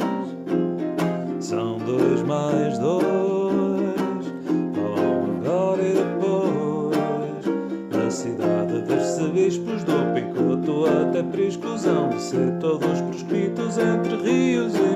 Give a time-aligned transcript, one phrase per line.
[1.40, 3.04] São dois mais dois,
[4.76, 7.44] falam agora e depois.
[7.90, 14.96] Da cidade dos arcebispos do Picoto até Priscusão, de ser todos proscritos entre rios e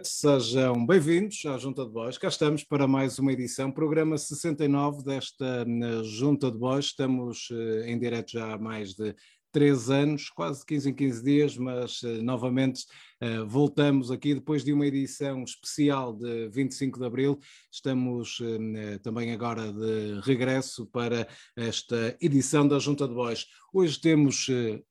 [0.00, 2.16] noite, sejam bem-vindos à Junta de Bois.
[2.16, 6.86] Cá estamos para mais uma edição, programa 69 desta eh, Junta de Bois.
[6.86, 9.14] Estamos eh, em direto já há mais de
[9.52, 12.86] três anos, quase 15 em 15 dias, mas eh, novamente
[13.20, 17.38] eh, voltamos aqui depois de uma edição especial de 25 de Abril.
[17.70, 23.46] Estamos eh, também agora de regresso para esta edição da Junta de Bois.
[23.72, 24.46] Hoje temos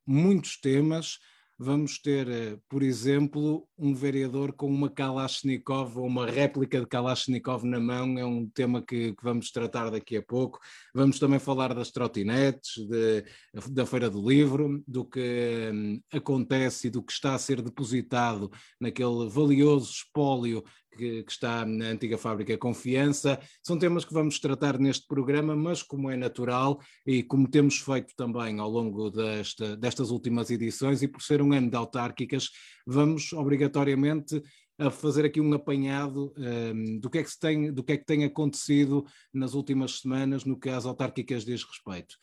[0.05, 1.17] muitos temas.
[1.61, 7.65] Vamos ter, eh, por exemplo, um vereador com uma Kalashnikov ou uma réplica de Kalashnikov
[7.65, 10.57] na mão, é um tema que, que vamos tratar daqui a pouco.
[10.95, 13.25] Vamos também falar das trotinetes, de-
[13.73, 18.49] da Feira do Livro, do que hum, acontece e do que está a ser depositado
[18.79, 23.39] naquele valioso espólio que, que está na antiga fábrica Confiança.
[23.63, 28.13] São temas que vamos tratar neste programa, mas como é natural e como temos feito
[28.15, 32.49] também ao longo desta- destas últimas edições, e por ser um ano de autárquicas,
[32.85, 34.41] vamos obrigatoriamente
[34.77, 38.05] a fazer aqui um apanhado hum, do, que é que tem, do que é que
[38.05, 42.15] tem acontecido nas últimas semanas no que às autárquicas diz respeito.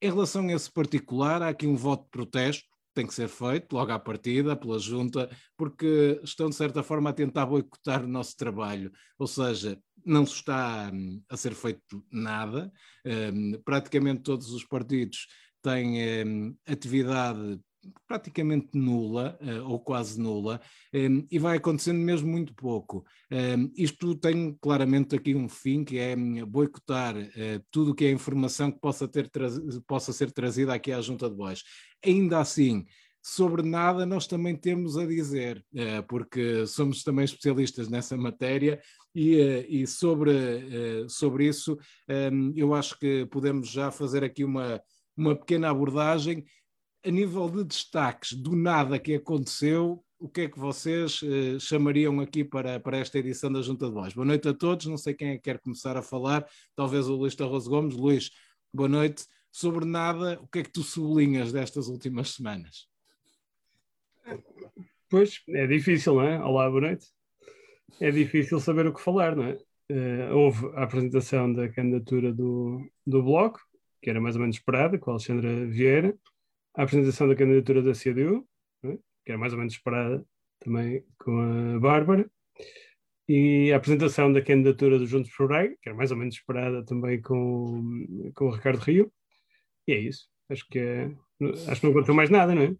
[0.00, 3.74] Em relação a esse particular, há aqui um voto de protesto tem que ser feito
[3.74, 8.34] logo à partida pela Junta, porque estão de certa forma a tentar boicotar o nosso
[8.34, 12.72] trabalho, ou seja, não está hum, a ser feito nada,
[13.04, 15.26] hum, praticamente todos os partidos
[15.60, 17.60] têm hum, atividade
[18.06, 20.60] praticamente nula eh, ou quase nula
[20.92, 23.04] hum, e vai acontecendo mesmo muito pouco.
[23.30, 28.04] Hum, isto tem claramente aqui um fim que é hum, boicotar eh, tudo o que
[28.04, 29.30] é informação que possa, ter
[29.86, 31.62] possa ser trazida aqui à Junta de Bois.
[32.04, 32.84] Ainda assim,
[33.26, 38.80] sobre nada nós também temos a dizer, eh, porque somos também especialistas nessa matéria
[39.12, 41.76] e, eh, e sobre, eh, sobre isso
[42.32, 44.80] hum, eu acho que podemos já fazer aqui uma,
[45.16, 46.44] uma pequena abordagem
[47.06, 52.18] a nível de destaques do nada que aconteceu, o que é que vocês eh, chamariam
[52.18, 54.12] aqui para, para esta edição da Junta de Voz?
[54.12, 56.44] Boa noite a todos, não sei quem é que quer começar a falar,
[56.74, 57.94] talvez o Luís Tarroso Gomes.
[57.94, 58.32] Luís,
[58.74, 59.24] boa noite.
[59.52, 62.88] Sobre nada, o que é que tu sublinhas destas últimas semanas?
[65.08, 66.42] Pois, é difícil, não é?
[66.42, 67.06] Olá, boa noite.
[68.00, 69.56] É difícil saber o que falar, não é?
[69.90, 73.60] Eh, houve a apresentação da candidatura do, do Bloco,
[74.02, 76.12] que era mais ou menos esperada, com a Alexandra Vieira,
[76.76, 78.46] a apresentação da candidatura da CDU,
[78.82, 78.96] não é?
[79.24, 80.24] que era mais ou menos esperada
[80.60, 82.30] também com a Bárbara,
[83.28, 86.84] e a apresentação da candidatura do Juntos por Braga, que era mais ou menos esperada
[86.84, 89.12] também com, com o Ricardo Rio,
[89.88, 90.28] e é isso.
[90.48, 91.10] Acho que, é,
[91.68, 92.76] acho que não aconteceu mais nada, não é?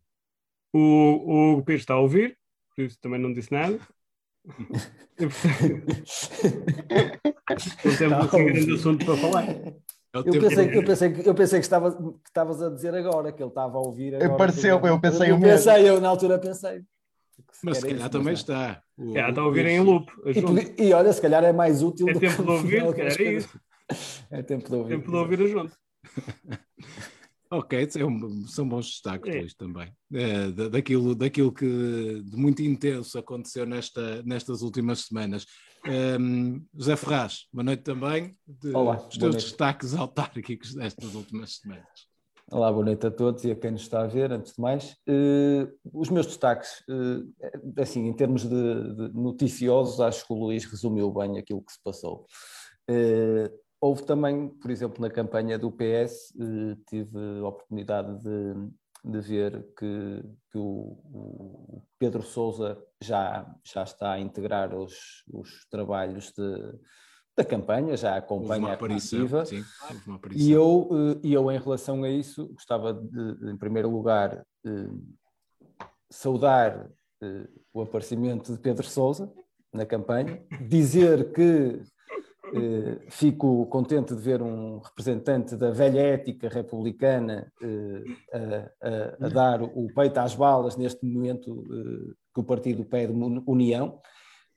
[0.72, 2.38] O, o Hugo Pires está a ouvir,
[2.74, 3.78] por isso também não disse nada.
[7.84, 9.46] Não temos assim grande assunto para falar.
[10.24, 12.94] É Eu pensei, que- eu pensei, que- eu pensei que estavas que estavas a dizer
[12.94, 14.36] agora, que ele estava a ouvir agora.
[14.36, 15.52] Pareceu, eu pensei eu o mesmo.
[15.56, 16.82] pensei, eu na altura pensei.
[17.62, 18.82] Mas se calhar isso, também mas está.
[18.96, 20.10] O- Já, está a ouvir em loop.
[20.78, 23.20] E, e olha, se calhar é mais útil É do tempo de ouvir, se calhar
[23.20, 23.60] é isso.
[24.30, 24.96] É tempo de ouvir.
[24.96, 25.76] Tempo de ouvir a junto.
[27.48, 29.46] Ok, é um- são bons destaques, É.
[29.56, 29.92] Também.
[30.12, 35.46] É, da- daquilo, daquilo que de muito intenso aconteceu nesta, nestas últimas semanas.
[36.74, 38.36] José Ferraz, boa noite também.
[38.46, 42.06] De, Olá, os teus destaques autárquicos destas últimas semanas.
[42.50, 44.96] Olá, boa noite a todos e a quem nos está a ver, antes de mais.
[45.06, 50.64] Eh, os meus destaques, eh, assim, em termos de, de noticiosos, acho que o Luís
[50.64, 52.24] resumiu bem aquilo que se passou.
[52.88, 53.50] Eh,
[53.80, 56.32] houve também, por exemplo, na campanha do PS,
[56.88, 58.54] tive a oportunidade de,
[59.08, 65.64] de ver que, que o, o Pedro Sousa já, já está a integrar os, os
[65.70, 66.74] trabalhos de-
[67.36, 69.18] da campanha, já acompanha a aparição.
[69.18, 69.44] comitiva.
[69.46, 69.62] Sim.
[70.34, 74.88] E eu, eh, e eu, em relação a isso, gostava de, em primeiro lugar, eh,
[76.10, 76.90] saudar
[77.22, 79.32] eh, o aparecimento de Pedro Sousa
[79.72, 81.82] na campanha, dizer que
[83.08, 89.62] fico contente de ver um representante da velha ética republicana eh, a, a, a, dar
[89.62, 93.12] o peito às balas neste momento eh, que o partido pede
[93.46, 94.00] união.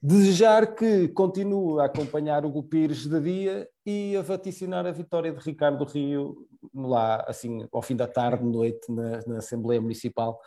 [0.01, 5.39] Desejar que continue a acompanhar o Pires de dia e a vaticinar a vitória de
[5.39, 10.39] Ricardo Rio lá, assim, ao fim da tarde, noite, na, na Assembleia Municipal,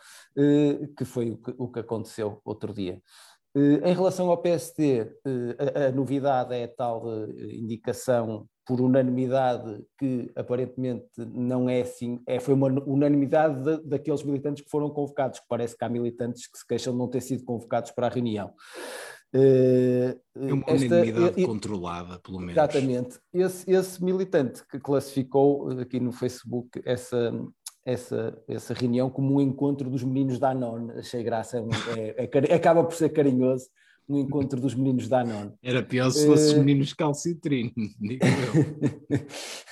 [0.97, 2.99] que foi o que, o que aconteceu outro dia.
[3.55, 8.81] Eh, em relação ao PSD, eh, a, a novidade é a tal eh, indicação por
[8.81, 14.89] unanimidade que aparentemente não é assim, é, foi uma unanimidade de, daqueles militantes que foram
[14.89, 18.07] convocados, que parece que há militantes que se queixam de não ter sido convocados para
[18.07, 18.53] a reunião.
[19.33, 22.53] É uma esta, unanimidade uh, controlada, pelo menos.
[22.53, 23.19] Exatamente.
[23.33, 27.33] Esse, esse militante que classificou aqui no Facebook essa,
[27.85, 30.89] essa, essa reunião como um encontro dos meninos da Anon.
[30.97, 31.57] Achei graça,
[31.97, 33.67] é, é, é, acaba por ser carinhoso
[34.07, 35.51] um encontro dos meninos da Anon.
[35.61, 39.19] Era pior se fossem os meninos calcitrino, digo eu.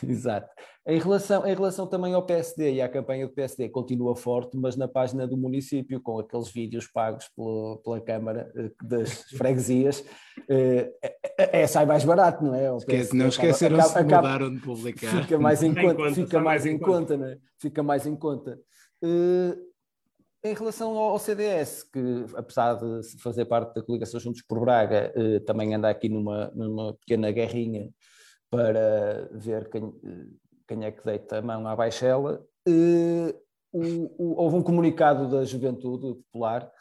[0.10, 0.50] Exato.
[0.88, 4.76] Em relação, em relação também ao PSD e à campanha do PSD, continua forte, mas
[4.76, 10.04] na página do município, com aqueles vídeos pagos pela, pela Câmara eh, das freguesias,
[10.50, 10.92] é,
[11.38, 12.76] é, é, sai mais barato, não é?
[12.76, 15.22] Esquece, não esqueceram-se de mudar onde publicar.
[15.22, 17.38] Fica mais em conta, conta fica mais em conta, conta, não é?
[17.60, 18.60] Fica mais em conta.
[19.04, 19.71] Uh,
[20.44, 25.40] em relação ao CDS, que apesar de fazer parte da coligação Juntos por Braga, uh,
[25.42, 27.90] também anda aqui numa, numa pequena guerrinha
[28.50, 29.94] para ver quem
[30.72, 32.42] quem é que deita a mão à baixela.
[32.66, 33.34] Uh,
[33.74, 33.82] o,
[34.18, 36.72] o, houve um comunicado da Juventude Popular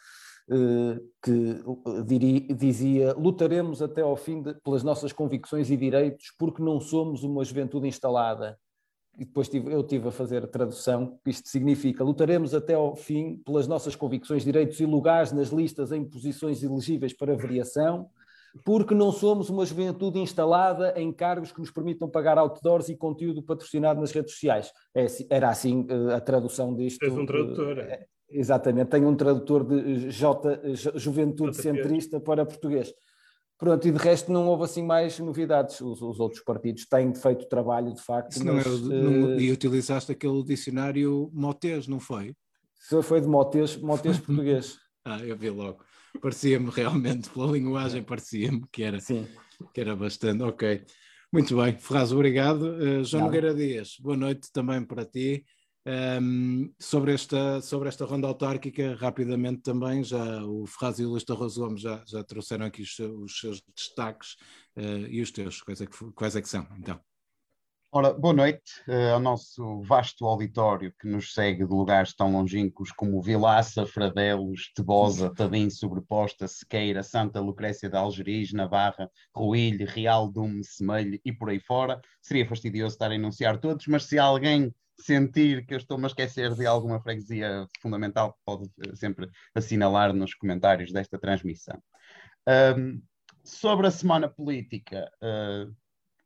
[0.49, 6.63] uh, que diri, dizia: lutaremos até ao fim de, pelas nossas convicções e direitos, porque
[6.63, 8.57] não somos uma juventude instalada.
[9.21, 12.97] E depois tive, eu tive a fazer a tradução, que isto significa: lutaremos até ao
[12.97, 18.09] fim pelas nossas convicções, direitos e lugares nas listas em posições elegíveis para variação
[18.65, 23.43] porque não somos uma juventude instalada em cargos que nos permitam pagar outdoors e conteúdo
[23.43, 24.73] patrocinado nas redes sociais.
[24.95, 26.99] É, era assim eh, a tradução disto.
[26.99, 27.79] Tens um tradutor.
[27.79, 30.61] É, exatamente, tenho um tradutor de J,
[30.97, 31.63] Juventude JP.
[31.63, 32.93] Centrista para português.
[33.61, 35.81] Pronto, e de resto não houve assim mais novidades.
[35.81, 38.43] Os, os outros partidos têm feito trabalho, de facto.
[38.43, 42.35] Mas, não é, não, e utilizaste aquele dicionário Motes, não foi?
[43.03, 44.79] Foi de Motes, Motes português.
[45.05, 45.85] ah, eu vi logo
[46.19, 49.27] parecia-me realmente, pela linguagem, parecia-me que era, Sim.
[49.73, 50.43] que era bastante.
[50.43, 50.85] Ok.
[51.33, 52.63] Muito bem, Ferraz, obrigado.
[52.63, 55.45] Uh, João Nogueira Dias, boa noite também para ti.
[55.87, 61.25] Um, sobre, esta, sobre esta ronda autárquica, rapidamente também, já o Ferraz e o Luís
[61.25, 64.35] Torres Gomes já, já trouxeram aqui os, os seus destaques
[64.77, 67.01] uh, e os teus, quais é, que, quais é que são, então?
[67.93, 72.93] Ora, boa noite uh, ao nosso vasto auditório que nos segue de lugares tão longínquos
[72.93, 80.63] como Vilaça, Fradelos, Tebosa, Tadim, Sobreposta, Sequeira, Santa Lucrécia de Algeris, Navarra, Ruilhe, Real, Dume,
[80.63, 82.01] Semelho e por aí fora.
[82.23, 84.73] Seria fastidioso estar a enunciar todos, mas se alguém
[85.03, 90.35] sentir que eu estou-me a esquecer de alguma freguesia fundamental, pode eh, sempre assinalar nos
[90.35, 91.83] comentários desta transmissão.
[92.77, 93.03] Um,
[93.45, 95.75] sobre a semana política, uh,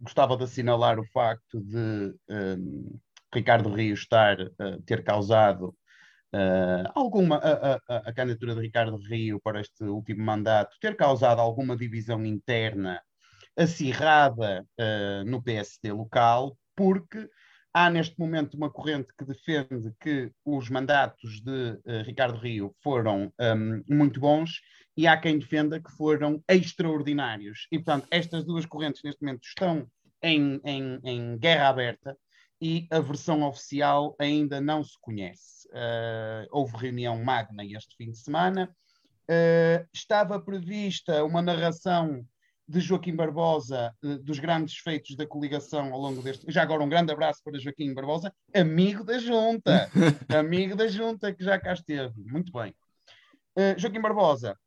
[0.00, 2.98] gostava de assinalar o facto de um,
[3.32, 5.68] Ricardo Rio estar, uh, ter causado
[6.34, 11.40] uh, alguma, a, a, a, candidatura de Ricardo Rio para este último mandato, ter causado
[11.40, 13.00] alguma divisão interna
[13.56, 17.28] acirrada uh, no PSD local, porque
[17.74, 23.32] há neste momento uma corrente que defende que os mandatos de uh, Ricardo Rio foram
[23.38, 24.60] um, muito bons
[24.96, 27.66] e há quem defenda que foram extraordinários.
[27.72, 29.90] E, portanto, estas duas correntes neste momento estão
[30.22, 32.16] em, em, em guerra aberta
[32.62, 35.68] e a versão oficial ainda não se conhece.
[35.70, 38.74] Uh, houve reunião magna este fim de semana.
[39.28, 42.24] Uh, estava prevista uma narração
[42.66, 46.50] de Joaquim Barbosa uh, dos grandes feitos da coligação ao longo deste.
[46.50, 49.90] Já agora um grande abraço para Joaquim Barbosa, amigo da Junta,
[50.28, 52.14] amigo da Junta que já cá esteve.
[52.16, 52.74] Muito bem.
[53.78, 54.58] Joaquim Barbosa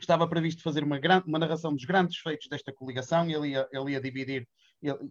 [0.00, 3.68] estava previsto fazer uma, grande, uma narração dos grandes feitos desta coligação e ele ia,
[3.72, 4.48] ele ia dividir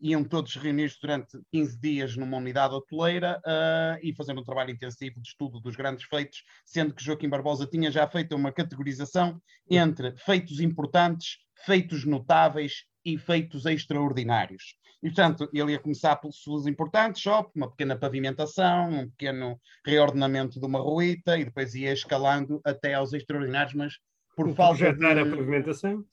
[0.01, 5.19] iam todos reunir-se durante 15 dias numa unidade hoteleira uh, e fazer um trabalho intensivo
[5.19, 10.15] de estudo dos grandes feitos, sendo que Joaquim Barbosa tinha já feito uma categorização entre
[10.17, 14.75] feitos importantes, feitos notáveis e feitos extraordinários.
[15.01, 20.65] E, portanto, ele ia começar pelos importantes, só uma pequena pavimentação, um pequeno reordenamento de
[20.65, 23.93] uma ruíta, e depois ia escalando até aos extraordinários, mas
[24.35, 25.05] por falta de...
[25.05, 26.05] a pavimentação?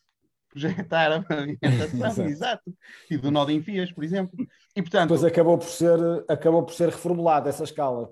[0.50, 2.74] Projetar a pavimentação, exato,
[3.10, 4.36] e do nó de enfias, por exemplo.
[4.76, 8.10] E, portanto, Depois acabou por ser, acabou por ser reformulada essa escala,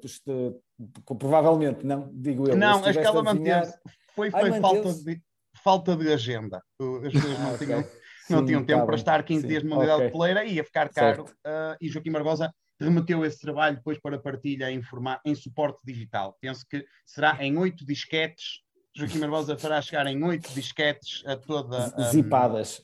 [1.19, 2.57] provavelmente, não, digo eu.
[2.57, 3.79] Não, a escala manteve-se.
[4.15, 5.23] Foi, foi Ai, falta, de,
[5.63, 6.63] falta de agenda.
[7.05, 7.85] As pessoas não ah, tinham.
[8.31, 9.49] não tinham tempo tá para estar 15 sim.
[9.49, 10.07] dias de modalidade okay.
[10.11, 11.25] de peleira, ia ficar caro.
[11.25, 16.37] Uh, e Joaquim Barbosa remeteu esse trabalho depois para partilha em, forma, em suporte digital.
[16.41, 18.61] Penso que será em oito disquetes.
[18.99, 21.95] Joaquim Barbosa fará chegar em oito disquetes a toda.
[21.97, 22.03] Um...
[22.11, 22.83] Zipadas.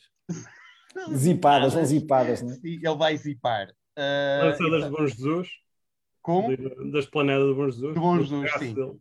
[1.12, 2.54] zipadas, ou zipadas, né?
[2.54, 3.68] Sim, ele vai zipar.
[3.98, 5.48] Uh, Lançadas de Bom Jesus.
[6.22, 6.56] Como?
[6.92, 7.94] Das planetas do Bom Jesus.
[7.94, 8.74] Do Bom Jesus, sim.
[8.74, 9.00] Dele.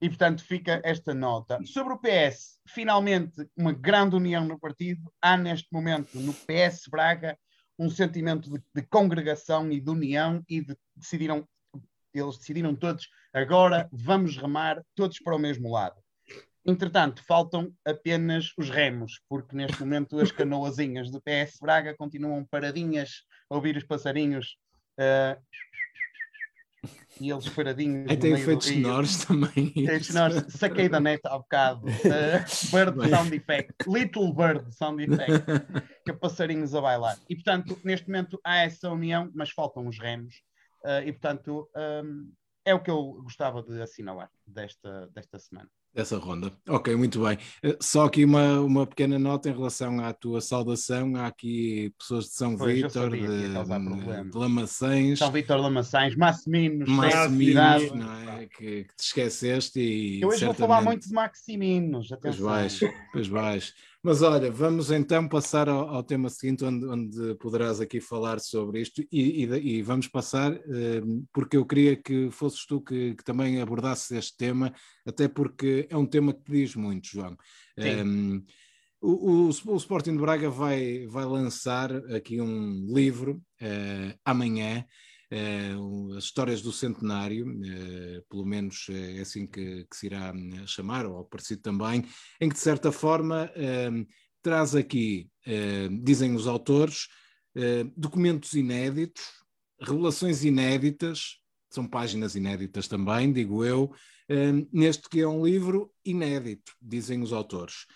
[0.00, 1.60] E, portanto, fica esta nota.
[1.64, 5.12] Sobre o PS, finalmente, uma grande união no partido.
[5.22, 7.38] Há, neste momento, no PS Braga,
[7.78, 11.48] um sentimento de, de congregação e de união e de, decidiram,
[12.12, 15.96] eles decidiram todos, agora vamos remar todos para o mesmo lado.
[16.68, 23.22] Entretanto, faltam apenas os remos, porque neste momento as canoazinhas do PS Braga continuam paradinhas
[23.48, 24.58] a ouvir os passarinhos
[25.00, 25.40] uh,
[27.18, 28.10] e eles paradinhos.
[28.10, 29.72] Aí tem efeitos sonoros também.
[30.02, 30.44] sonoros.
[30.52, 31.86] Saquei da net há bocado.
[31.86, 33.74] Uh, bird Sound Effect.
[33.86, 35.46] Little Bird Sound Effect.
[36.04, 37.18] que é passarinhos a bailar.
[37.30, 40.34] E portanto, neste momento há essa união, mas faltam os remos.
[40.84, 41.66] Uh, e portanto,
[42.04, 42.30] um,
[42.62, 45.70] é o que eu gostava de assinalar desta, desta semana.
[45.98, 46.52] Dessa ronda.
[46.68, 47.36] Ok, muito bem.
[47.60, 51.16] Eh, só aqui uma, uma pequena nota em relação à tua saudação.
[51.16, 55.18] Há aqui pessoas de São Vítor, de, de Lamaçães.
[55.18, 58.46] São Vítor, Lamaçães, Maximinos, Maximinos não é?
[58.46, 59.80] que, que te esqueceste.
[59.80, 60.58] E, eu hoje certamente...
[60.60, 62.12] vou falar muito de Maximinos.
[62.12, 62.46] Atenção.
[62.46, 62.80] Pois vais,
[63.12, 63.74] pois vais.
[64.02, 68.80] Mas olha, vamos então passar ao, ao tema seguinte, onde, onde, poderás aqui falar sobre
[68.80, 71.02] isto, e, e, e vamos passar, eh,
[71.32, 74.72] porque eu queria que fosses tu que, que, também abordasses este tema,
[75.04, 77.36] até porque é um tema que te diz muito, João.
[77.76, 78.42] Um, ehm,
[79.00, 84.84] o, o, o, Sporting de Braga vai, vai lançar aqui um livro uh, amanhã,
[85.32, 87.46] uh, as histórias do centenário,
[88.68, 90.32] menos é assim que, que, se irá
[90.66, 92.04] chamar, ou parecido também,
[92.40, 93.50] em que de certa forma
[94.42, 95.30] traz aqui,
[96.02, 97.08] dizem os autores,
[97.96, 99.24] documentos inéditos,
[99.80, 101.38] revelações inéditas,
[101.70, 103.92] são páginas inéditas também, digo eu,
[104.72, 107.86] neste que é um livro inédito, dizem os autores.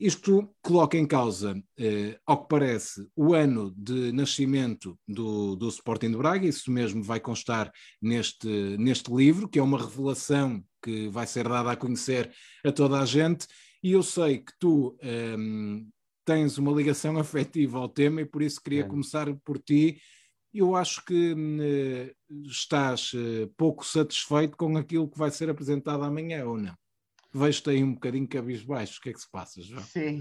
[0.00, 6.12] Isto coloca em causa, eh, ao que parece, o ano de nascimento do, do Sporting
[6.12, 11.26] de Braga, isso mesmo vai constar neste, neste livro, que é uma revelação que vai
[11.26, 12.32] ser dada a conhecer
[12.64, 13.46] a toda a gente,
[13.82, 15.86] e eu sei que tu ehm,
[16.24, 18.88] tens uma ligação afetiva ao tema e por isso queria é.
[18.88, 20.00] começar por ti.
[20.52, 22.14] Eu acho que eh,
[22.46, 26.74] estás eh, pouco satisfeito com aquilo que vai ser apresentado amanhã, ou não?
[27.32, 28.98] Vejo-te aí um bocadinho cabisbaixo.
[28.98, 29.82] O que é que se passa, João?
[29.82, 30.20] Sim.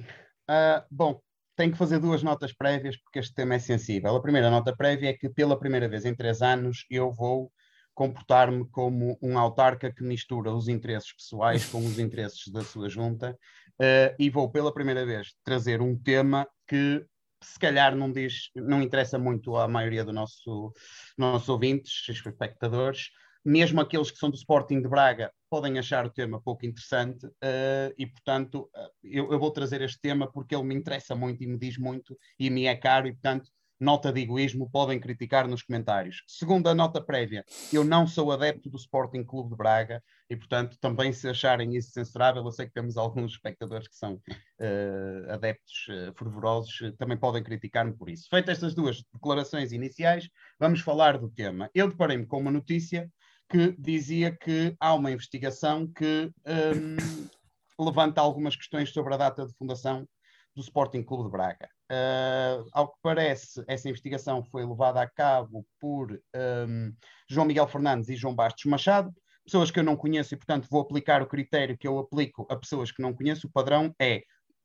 [0.49, 1.21] Uh, bom,
[1.55, 4.15] tenho que fazer duas notas prévias porque este tema é sensível.
[4.15, 7.51] A primeira nota prévia é que pela primeira vez em três anos eu vou
[7.93, 13.37] comportar-me como um autarca que mistura os interesses pessoais com os interesses da sua junta
[13.73, 17.05] uh, e vou pela primeira vez trazer um tema que
[17.43, 20.73] se calhar não diz, não interessa muito à maioria do nosso,
[21.17, 23.09] nossos ouvintes, espectadores,
[23.43, 27.93] mesmo aqueles que são do Sporting de Braga podem achar o tema pouco interessante uh,
[27.97, 31.47] e, portanto, uh, eu, eu, vou trazer este tema porque ele me interessa muito e
[31.47, 35.63] me diz muito e me é caro e, portanto, nota de egoísmo, podem criticar nos
[35.63, 36.21] comentários.
[36.27, 41.13] Segunda nota prévia, eu não sou adepto do Sporting Clube de Braga e, portanto, também
[41.13, 45.85] se acharem isso censurável, eu sei que temos alguns espectadores que são uh, adeptos
[46.17, 48.27] fervorosos, também podem criticar-me por isso.
[48.29, 50.29] Feitas estas duas declarações iniciais,
[50.59, 51.69] vamos falar do tema.
[51.73, 53.09] Eu deparei-me com uma notícia
[53.49, 56.97] que dizia que há uma investigação que um,
[57.83, 60.07] levanta algumas questões sobre a data de fundação
[60.55, 61.69] do Sporting Clube de Braga.
[61.91, 66.93] Uh, ao que parece, essa investigação foi levada a cabo por um,
[67.27, 69.11] João Miguel Fernandes e João Bastos Machado,
[69.43, 72.55] pessoas que eu não conheço e, portanto, vou aplicar o critério que eu aplico a
[72.55, 73.47] pessoas que não conheço.
[73.47, 74.21] O padrão é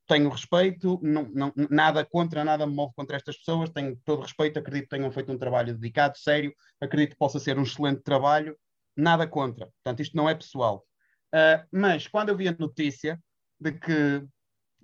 [0.06, 4.58] tenho respeito, não, não, nada contra, nada me move contra estas pessoas, tenho todo respeito,
[4.58, 8.54] acredito que tenham feito um trabalho dedicado, sério, acredito que possa ser um excelente trabalho,
[8.96, 9.66] nada contra.
[9.66, 10.84] Portanto, isto não é pessoal.
[11.34, 13.20] Uh, mas quando eu vi a notícia
[13.60, 14.24] de que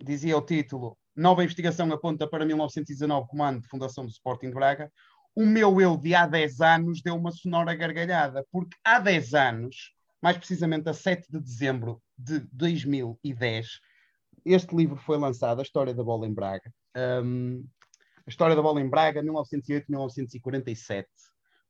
[0.02, 4.90] dizia o título Nova investigação aponta para 1919 comando de fundação do Sporting Braga,
[5.34, 9.92] o meu eu de há 10 anos deu uma sonora gargalhada, porque há 10 anos,
[10.22, 13.80] mais precisamente a 7 de dezembro de 2010,
[14.44, 16.72] este livro foi lançado, A História da Bola em Braga.
[16.96, 17.66] Um,
[18.26, 21.06] a História da Bola em Braga, 1908-1947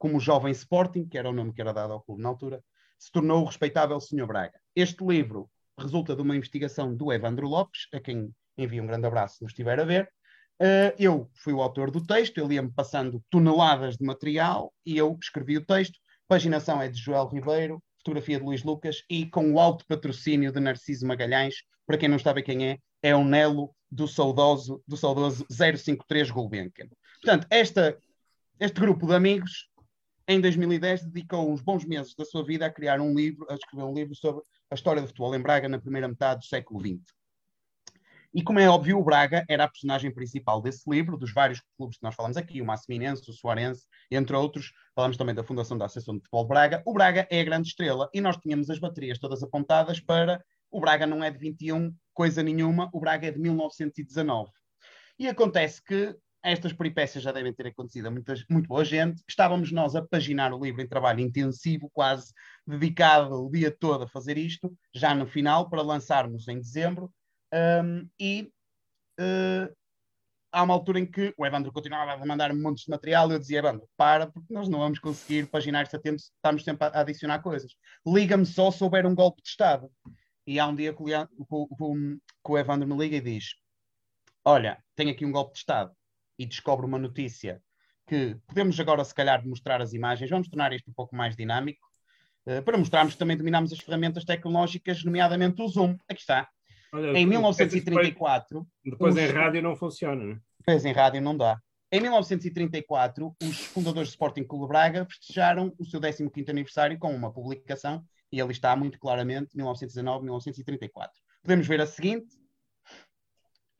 [0.00, 2.64] como o Jovem Sporting, que era o nome que era dado ao clube na altura,
[2.98, 4.26] se tornou o respeitável Sr.
[4.26, 4.58] Braga.
[4.74, 9.36] Este livro resulta de uma investigação do Evandro Lopes, a quem envio um grande abraço
[9.36, 10.10] se nos estiver a ver.
[10.58, 15.18] Uh, eu fui o autor do texto, ele ia-me passando toneladas de material e eu
[15.20, 15.98] escrevi o texto.
[16.26, 20.60] Paginação é de Joel Ribeiro, fotografia de Luís Lucas e com o alto patrocínio de
[20.60, 25.44] Narciso Magalhães, para quem não sabe quem é, é o Nelo do saudoso, do saudoso
[25.50, 26.88] 053 Gulbenkian.
[27.22, 27.98] Portanto, esta,
[28.58, 29.69] este grupo de amigos,
[30.32, 33.84] em 2010, dedicou uns bons meses da sua vida a criar um livro, a escrever
[33.84, 37.02] um livro sobre a história do futebol em Braga na primeira metade do século XX.
[38.32, 41.98] E como é óbvio, o Braga era a personagem principal desse livro, dos vários clubes
[41.98, 44.72] que nós falamos aqui, o Massaminense, o Soarense, entre outros.
[44.94, 46.82] Falamos também da fundação da Associação de Futebol de Braga.
[46.86, 50.80] O Braga é a grande estrela e nós tínhamos as baterias todas apontadas para o
[50.80, 54.52] Braga não é de 21, coisa nenhuma, o Braga é de 1919.
[55.18, 59.22] E acontece que estas peripécias já devem ter acontecido a muita, muito boa gente.
[59.28, 62.32] Estávamos nós a paginar o livro em trabalho intensivo, quase
[62.66, 67.12] dedicado o dia todo a fazer isto, já no final, para lançarmos em dezembro.
[67.52, 68.50] Um, e
[69.20, 69.74] uh,
[70.52, 73.38] há uma altura em que o Evandro continuava a mandar montes de material e eu
[73.38, 77.00] dizia, Evandro, para, porque nós não vamos conseguir paginar isto a tempo, estamos sempre a
[77.00, 77.72] adicionar coisas.
[78.06, 79.90] Liga-me só se houver um golpe de Estado.
[80.46, 83.54] E há um dia que o, que o Evandro me liga e diz:
[84.44, 85.94] Olha, tem aqui um golpe de Estado.
[86.40, 87.60] E descobre uma notícia
[88.06, 90.30] que podemos agora, se calhar, mostrar as imagens.
[90.30, 91.86] Vamos tornar isto um pouco mais dinâmico,
[92.46, 95.98] uh, para mostrarmos que também dominamos as ferramentas tecnológicas, nomeadamente o Zoom.
[96.08, 96.48] Aqui está.
[96.94, 98.66] Olha, em 1934.
[98.82, 99.20] Depois, depois os...
[99.20, 100.40] em rádio não funciona, né?
[100.60, 101.60] Depois em rádio não dá.
[101.92, 107.30] Em 1934, os fundadores do Sporting Clube Braga festejaram o seu 15º aniversário com uma
[107.30, 111.12] publicação e ali está muito claramente 1919, 1934.
[111.42, 112.39] Podemos ver a seguinte.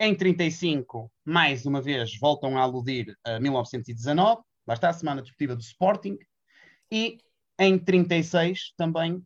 [0.02, 5.54] Em 35, mais uma vez, voltam a aludir a 1919, lá está a Semana Desportiva
[5.54, 6.16] do Sporting,
[6.90, 7.18] e
[7.58, 9.22] em 36 também,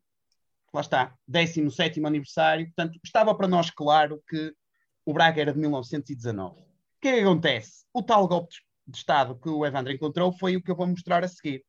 [0.73, 4.52] lá está, 17 aniversário, portanto, estava para nós claro que
[5.07, 6.61] o Braga era de 1919.
[6.61, 6.64] O
[7.00, 7.85] que é que acontece?
[7.95, 11.23] O tal golpe de Estado que o Evandro encontrou foi o que eu vou mostrar
[11.23, 11.64] a seguir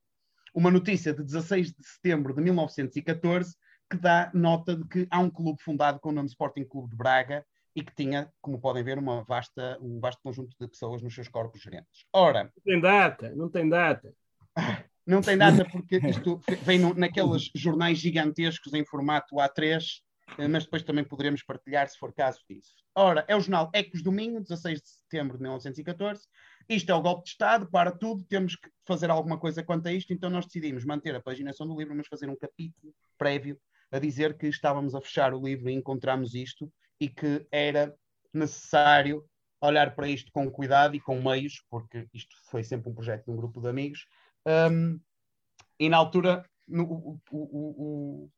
[0.52, 3.56] uma notícia de 16 de setembro de 1914
[3.88, 6.96] que dá nota de que há um clube fundado com o nome Sporting Clube de
[6.96, 7.46] Braga
[7.76, 11.28] e que tinha, como podem ver, uma vasta, um vasto conjunto de pessoas nos seus
[11.28, 12.06] corpos gerentes.
[12.14, 12.44] Ora.
[12.44, 14.14] Não tem data, não tem data.
[15.08, 20.02] Não tem data porque isto vem no, naqueles jornais gigantescos em formato A3,
[20.40, 22.74] eh, mas depois também poderemos partilhar se for caso disso.
[22.96, 26.24] Ora, é o jornal Ecos Domingo, 16 de setembro de 1914,
[26.68, 29.94] isto é o golpe de Estado, para tudo, temos que fazer alguma coisa quanto a
[29.94, 33.60] isto, então nós decidimos manter a paginação do livro, mas fazer um capítulo prévio
[33.92, 37.96] a dizer que estávamos a fechar o livro e encontramos isto e que era
[38.34, 39.26] necessário
[39.62, 43.32] olhar para isto com cuidado e com meios, porque isto foi sempre um projeto de
[43.32, 44.06] um grupo de amigos.
[44.46, 45.00] Um,
[45.80, 48.30] e na altura, no, o, o, o,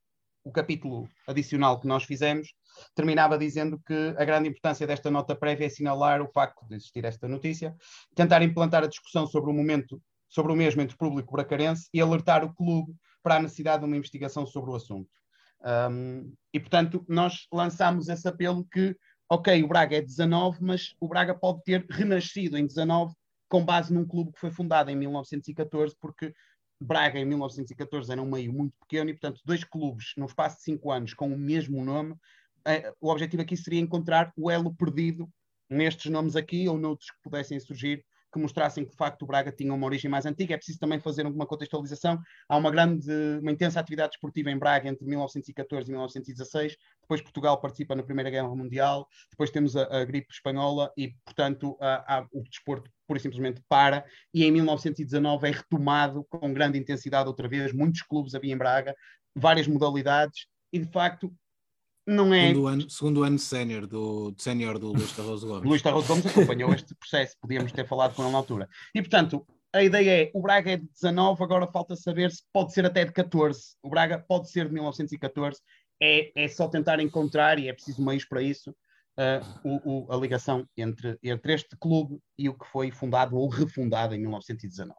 [0.44, 2.54] o capítulo adicional que nós fizemos
[2.96, 7.04] terminava dizendo que a grande importância desta nota prévia é assinalar o facto de existir
[7.06, 7.76] esta notícia,
[8.16, 12.02] tentar implantar a discussão sobre o momento, sobre o mesmo entre o público bracarense e
[12.02, 15.10] alertar o clube para a necessidade de uma investigação sobre o assunto.
[15.64, 18.96] Um, e, portanto, nós lançámos esse apelo que,
[19.30, 23.14] ok, o Braga é 19, mas o Braga pode ter renascido em 19
[23.50, 26.34] com base num clube que foi fundado em 1914, porque
[26.80, 30.64] Braga, em 1914, era um meio muito pequeno e, portanto, dois clubes no espaço de
[30.64, 32.16] cinco anos com o mesmo nome.
[32.66, 35.28] Eh, o objetivo aqui seria encontrar o elo perdido
[35.70, 38.06] nestes nomes aqui ou noutros que pudessem surgir
[38.38, 40.54] que mostrassem que de facto o Braga tinha uma origem mais antiga.
[40.54, 42.20] É preciso também fazer uma contextualização.
[42.48, 46.78] Há uma grande, uma intensa atividade esportiva em Braga entre 1914 e 1916.
[47.02, 49.08] Depois Portugal participa na Primeira Guerra Mundial.
[49.32, 53.62] Depois temos a, a gripe espanhola e, portanto, a, a, o desporto pura e simplesmente
[53.68, 54.06] para.
[54.34, 57.74] E em 1919 é retomado com grande intensidade outra vez.
[57.74, 58.96] Muitos clubes havia em Braga,
[59.36, 60.46] várias modalidades.
[60.72, 61.34] E de facto
[62.08, 62.48] não é.
[62.48, 65.70] Segundo ano, segundo ano sénior do, sénior do Luís Tarroso Gomes.
[65.70, 68.70] Luís Tarroso Gomes acompanhou este processo, podíamos ter falado com ele na altura.
[68.96, 72.74] E portanto, a ideia é: o Braga é de 19, agora falta saber se pode
[72.74, 73.76] ser até de 14.
[73.84, 75.60] O Braga pode ser de 1914.
[76.02, 80.16] É, é só tentar encontrar, e é preciso meios para isso, uh, o, o, a
[80.16, 84.98] ligação entre, entre este clube e o que foi fundado ou refundado em 1919.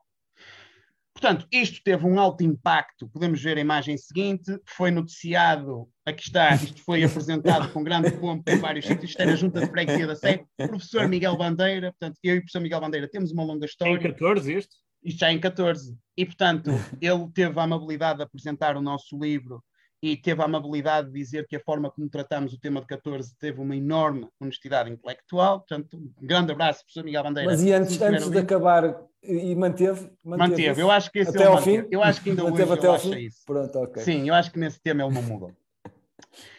[1.20, 3.08] Portanto, isto teve um alto impacto.
[3.08, 4.56] Podemos ver a imagem seguinte.
[4.64, 9.10] Foi noticiado, aqui está, isto foi apresentado com grande pompa em vários sítios.
[9.10, 10.44] Isto era a Junta de Freguesia da Sé.
[10.56, 13.94] Professor Miguel Bandeira, portanto, eu e o professor Miguel Bandeira temos uma longa história.
[13.94, 14.76] Em 14 isto?
[15.02, 15.98] Isto já é em 14.
[16.16, 19.60] E, portanto, ele teve a amabilidade de apresentar o nosso livro
[20.02, 23.34] e teve a amabilidade de dizer que a forma como tratamos o tema de 14
[23.36, 25.60] teve uma enorme honestidade intelectual.
[25.60, 27.50] Portanto, um grande abraço, professor Miguel Bandeira.
[27.50, 30.10] Mas e antes, antes de acabar, e manteve?
[30.24, 30.80] Manteve, manteve.
[30.80, 31.84] eu acho que esse até ao fim?
[31.90, 33.18] Eu acho que ainda manteve hoje até ao fim?
[33.18, 33.42] isso.
[33.44, 34.02] Pronto, ok.
[34.02, 35.52] Sim, eu acho que nesse tema ele não mudou.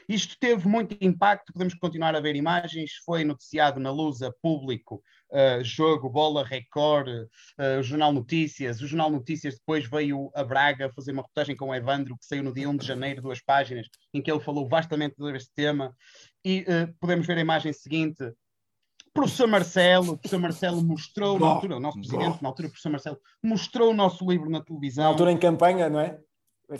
[0.07, 5.63] Isto teve muito impacto, podemos continuar a ver imagens, foi noticiado na Lusa, Público, uh,
[5.63, 8.81] Jogo, Bola, Record, uh, Jornal Notícias.
[8.81, 12.43] O Jornal Notícias depois veio a Braga fazer uma reportagem com o Evandro, que saiu
[12.43, 15.95] no dia 1 de janeiro, duas páginas, em que ele falou vastamente sobre este tema.
[16.43, 18.23] E uh, podemos ver a imagem seguinte,
[19.13, 22.89] professor Marcelo, o professor Marcelo mostrou, na altura, o nosso presidente, na altura, o professor
[22.89, 25.03] Marcelo, mostrou o nosso livro na televisão.
[25.03, 26.19] Na altura em campanha, não é?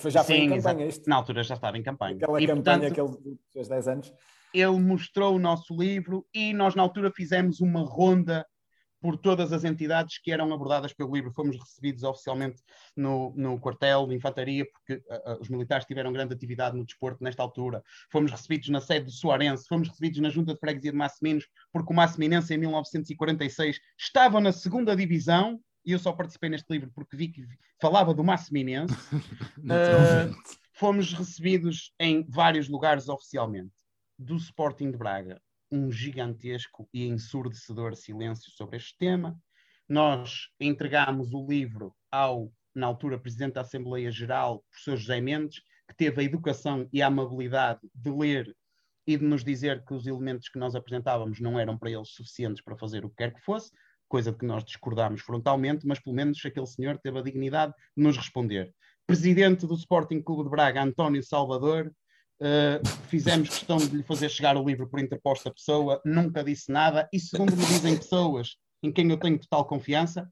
[0.06, 0.82] Já foi Sim, em campanha exato.
[0.82, 1.10] este.
[1.10, 2.18] Na altura já estava em campanha.
[2.18, 4.14] Aquela E, campanha portanto, que ele fez 10 anos.
[4.54, 8.46] Ele mostrou o nosso livro e nós na altura fizemos uma ronda
[9.02, 11.32] por todas as entidades que eram abordadas pelo livro.
[11.32, 12.62] Fomos recebidos oficialmente
[12.96, 17.42] no, no quartel de infantaria, porque uh, os militares tiveram grande atividade no desporto nesta
[17.42, 17.82] altura.
[18.12, 21.94] Fomos recebidos na sede do Soarense, fomos recebidos na junta de freguesia de Massiminos, porque
[21.94, 27.16] o Massiminense em 1946 estava na segunda divisão, e eu só participei neste livro porque
[27.16, 27.46] vi que
[27.82, 28.94] falava do Massiminense.
[29.14, 30.36] Uh,
[30.74, 33.79] fomos recebidos em vários lugares oficialmente.
[34.22, 39.42] Do Sporting de Braga, um gigantesco e ensurdecedor silêncio sobre este tema.
[39.88, 45.96] Nós entregámos o livro ao, na altura, Presidente da Assembleia Geral, professor José Mendes, que
[45.96, 48.54] teve a educação e a amabilidade de ler
[49.08, 52.62] e de nos dizer que os elementos que nós apresentávamos não eram para eles suficientes
[52.62, 53.72] para fazer o que quer que fosse,
[54.10, 58.04] coisa de que nós discordámos frontalmente, mas pelo menos aquele senhor teve a dignidade de
[58.04, 58.76] nos responder.
[59.08, 61.90] Presidente do Sporting Clube de Braga, António Salvador,
[62.41, 67.10] Uh, fizemos questão de lhe fazer chegar o livro por interposta pessoa, nunca disse nada,
[67.12, 70.30] e segundo me dizem pessoas em quem eu tenho total confiança,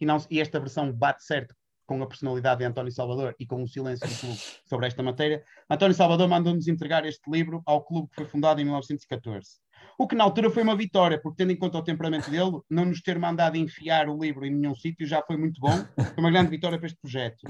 [0.00, 3.62] e, não, e esta versão bate certo com a personalidade de António Salvador e com
[3.62, 8.08] o silêncio do clube sobre esta matéria, António Salvador mandou-nos entregar este livro ao clube
[8.10, 9.58] que foi fundado em 1914.
[9.98, 12.84] O que na altura foi uma vitória, porque tendo em conta o temperamento dele, não
[12.84, 16.30] nos ter mandado enfiar o livro em nenhum sítio já foi muito bom, foi uma
[16.30, 17.46] grande vitória para este projeto.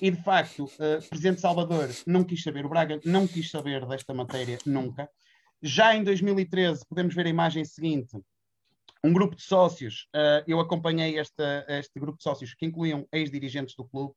[0.00, 4.14] E de facto, uh, Presidente Salvador não quis saber, o Braga não quis saber desta
[4.14, 5.08] matéria nunca.
[5.62, 8.16] Já em 2013, podemos ver a imagem seguinte,
[9.04, 13.74] um grupo de sócios, uh, eu acompanhei esta, este grupo de sócios que incluíam ex-dirigentes
[13.76, 14.14] do clube,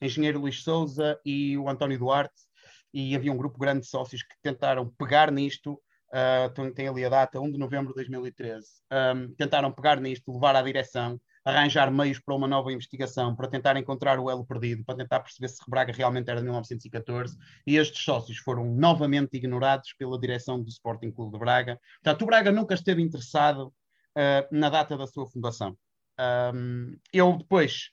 [0.00, 2.48] engenheiro Luís Souza e o António Duarte,
[2.92, 5.80] e havia um grupo grande de sócios que tentaram pegar nisto,
[6.12, 10.56] uh, tem ali a data, 1 de novembro de 2013, um, tentaram pegar nisto, levar
[10.56, 14.96] à direção, arranjar meios para uma nova investigação, para tentar encontrar o elo perdido, para
[14.96, 20.18] tentar perceber se Braga realmente era de 1914, e estes sócios foram novamente ignorados pela
[20.18, 21.80] direção do Sporting Clube de Braga.
[22.02, 23.72] Portanto, o Braga nunca esteve interessado
[24.16, 25.78] Uh, na data da sua fundação.
[26.18, 27.90] Um, eu depois,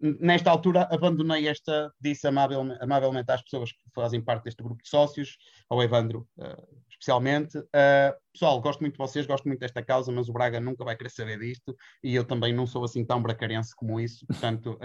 [0.00, 4.88] nesta altura, abandonei esta, disse amavelmente, amavelmente às pessoas que fazem parte deste grupo de
[4.88, 5.36] sócios,
[5.68, 7.58] ao Evandro uh, especialmente.
[7.58, 10.96] Uh, pessoal, gosto muito de vocês, gosto muito desta causa, mas o Braga nunca vai
[10.96, 14.78] querer saber disto e eu também não sou assim tão bracarense como isso, portanto,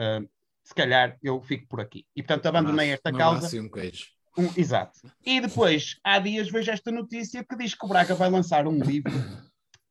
[0.63, 2.05] se calhar eu fico por aqui.
[2.15, 3.59] E portanto, abandonei esta causa.
[3.59, 4.05] Um queijo.
[4.37, 4.99] Um, exato.
[5.25, 8.79] E depois, há dias, vejo esta notícia que diz que o Braga vai lançar um
[8.79, 9.11] livro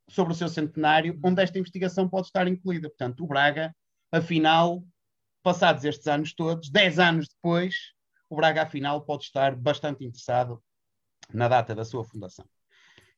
[0.08, 2.88] sobre o seu centenário, onde esta investigação pode estar incluída.
[2.88, 3.74] Portanto, o Braga,
[4.10, 4.82] afinal,
[5.48, 7.94] passados estes anos todos, 10 anos depois,
[8.28, 10.62] o Braga, afinal, pode estar bastante interessado
[11.32, 12.44] na data da sua fundação.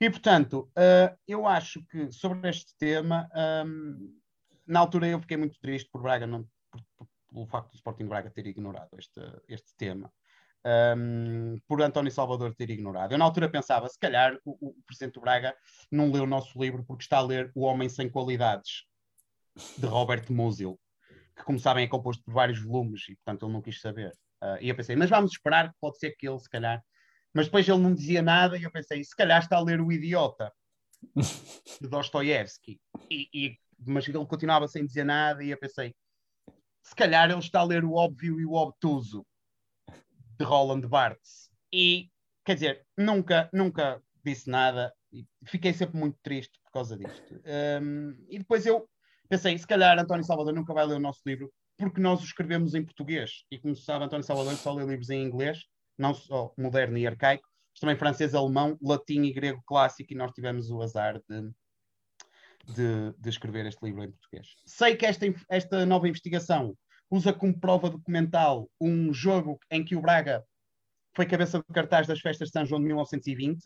[0.01, 3.29] E, portanto, uh, eu acho que sobre este tema,
[3.67, 4.17] um,
[4.65, 8.07] na altura eu fiquei muito triste por Braga, não, por, por, pelo facto do Sporting
[8.07, 10.09] Braga ter ignorado este, este tema
[10.97, 13.13] um, por António Salvador ter ignorado.
[13.13, 15.53] Eu na altura pensava, se calhar o, o Presidente do Braga
[15.91, 18.85] não leu o nosso livro porque está a ler O Homem Sem Qualidades,
[19.77, 20.79] de Robert Musil,
[21.41, 24.13] que como sabem é composto por vários volumes e portanto ele não quis saber.
[24.43, 26.83] Uh, e eu pensei, mas vamos esperar, pode ser que ele se calhar...
[27.33, 29.93] Mas depois ele não dizia nada e eu pensei, se calhar está a ler O
[29.93, 30.53] Idiota,
[31.81, 32.81] de Dostoiévski.
[33.09, 35.95] E, e, mas ele continuava sem dizer nada e eu pensei,
[36.83, 39.25] se calhar ele está a ler o óbvio e o obtuso
[40.39, 41.51] de Roland Barthes.
[41.73, 42.11] E,
[42.45, 47.41] quer dizer, nunca, nunca disse nada e fiquei sempre muito triste por causa disto.
[47.81, 48.89] Um, e depois eu
[49.31, 52.75] pensei, se calhar António Salvador nunca vai ler o nosso livro porque nós o escrevemos
[52.75, 53.45] em português.
[53.51, 55.65] E como se sabe, António Salvador só lê livros em inglês,
[55.97, 60.33] não só moderno e arcaico, mas também francês, alemão, latim e grego clássico, e nós
[60.33, 61.51] tivemos o azar de,
[62.75, 64.49] de, de escrever este livro em português.
[64.67, 66.77] Sei que esta, esta nova investigação
[67.11, 70.45] usa como prova documental um jogo em que o Braga
[71.15, 73.63] foi cabeça de cartaz das festas de São João de 1920,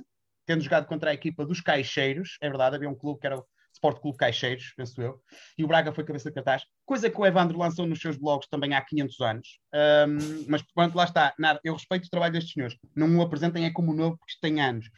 [0.46, 3.42] tendo jogado contra a equipa dos Caixeiros, é verdade, havia um clube que era
[3.84, 5.20] Sport Clube Caixeiros, penso eu,
[5.58, 8.48] e o Braga foi cabeça de cartaz, coisa que o Evandro lançou nos seus blogs
[8.48, 12.54] também há 500 anos, um, mas pronto, lá está, nada, eu respeito o trabalho destes
[12.54, 14.88] senhores, não o apresentem é como novo porque isto tem anos.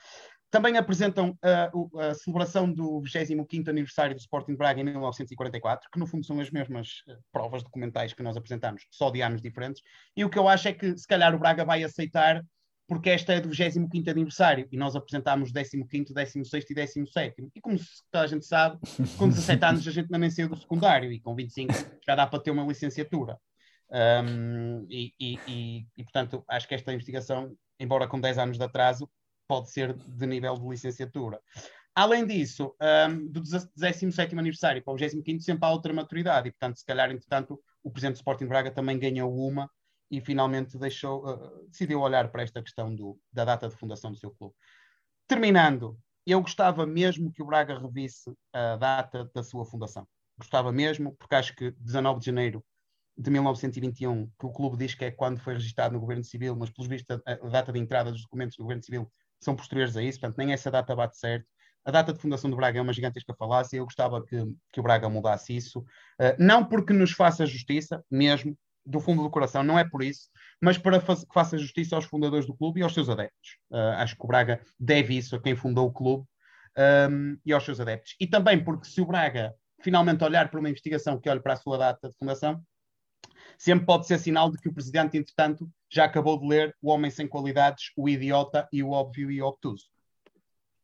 [0.49, 6.07] Também apresentam uh, a celebração do 25º aniversário do Sporting Braga em 1944, que no
[6.07, 9.83] fundo são as mesmas uh, provas documentais que nós apresentamos, só de anos diferentes.
[10.17, 12.41] E o que eu acho é que, se calhar, o Braga vai aceitar
[12.89, 17.49] porque esta é do 25 aniversário e nós apresentámos 15, 16 e 17.
[17.55, 17.79] E como
[18.11, 18.79] toda a gente sabe,
[19.19, 21.73] com 17 anos a gente não nem saiu do secundário e com 25
[22.07, 23.39] já dá para ter uma licenciatura.
[23.91, 28.65] Um, e, e, e, e, portanto, acho que esta investigação, embora com 10 anos de
[28.65, 29.09] atraso,
[29.49, 31.41] pode ser de nível de licenciatura.
[31.95, 32.75] Além disso,
[33.09, 37.11] um, do 17 aniversário para o 25 sempre há outra maturidade, e portanto, se calhar,
[37.11, 39.71] entretanto, o presidente do Sporting Braga também ganhou uma
[40.11, 44.19] e finalmente deixou, uh, decidiu olhar para esta questão do, da data de fundação do
[44.19, 44.55] seu clube.
[45.27, 50.07] Terminando, eu gostava mesmo que o Braga revisse a data da sua fundação.
[50.39, 52.65] Gostava mesmo, porque acho que 19 de janeiro
[53.17, 56.69] de 1921, que o clube diz que é quando foi registrado no governo civil, mas
[56.71, 60.03] pelos vistos a, a data de entrada dos documentos do governo civil são posteriores a
[60.03, 61.47] isso, portanto nem essa data bate certo.
[61.85, 64.37] A data de fundação do Braga é uma gigantesca falácia, eu gostava que,
[64.73, 69.31] que o Braga mudasse isso, uh, não porque nos faça justiça, mesmo, do fundo do
[69.31, 70.29] coração, não é por isso,
[70.63, 73.59] mas para que faça justiça aos fundadores do clube e aos seus adeptos.
[73.71, 76.25] Uh, acho que o Braga deve isso a quem fundou o clube
[77.11, 78.15] um, e aos seus adeptos.
[78.21, 81.57] E também porque se o Braga finalmente olhar para uma investigação que olhe para a
[81.57, 82.63] sua data de fundação,
[83.59, 87.11] sempre pode ser sinal de que o presidente, entretanto, já acabou de ler O Homem
[87.11, 89.87] Sem Qualidades, O Idiota e o Óbvio e Obtuso.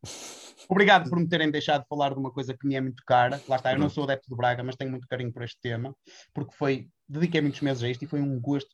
[0.68, 3.40] Obrigado por me terem deixado falar de uma coisa que me é muito cara.
[3.48, 5.94] Lá está, eu não sou adepto do Braga, mas tenho muito carinho por este tema,
[6.33, 8.70] porque foi, dediquei muitos meses a isto e foi um gosto.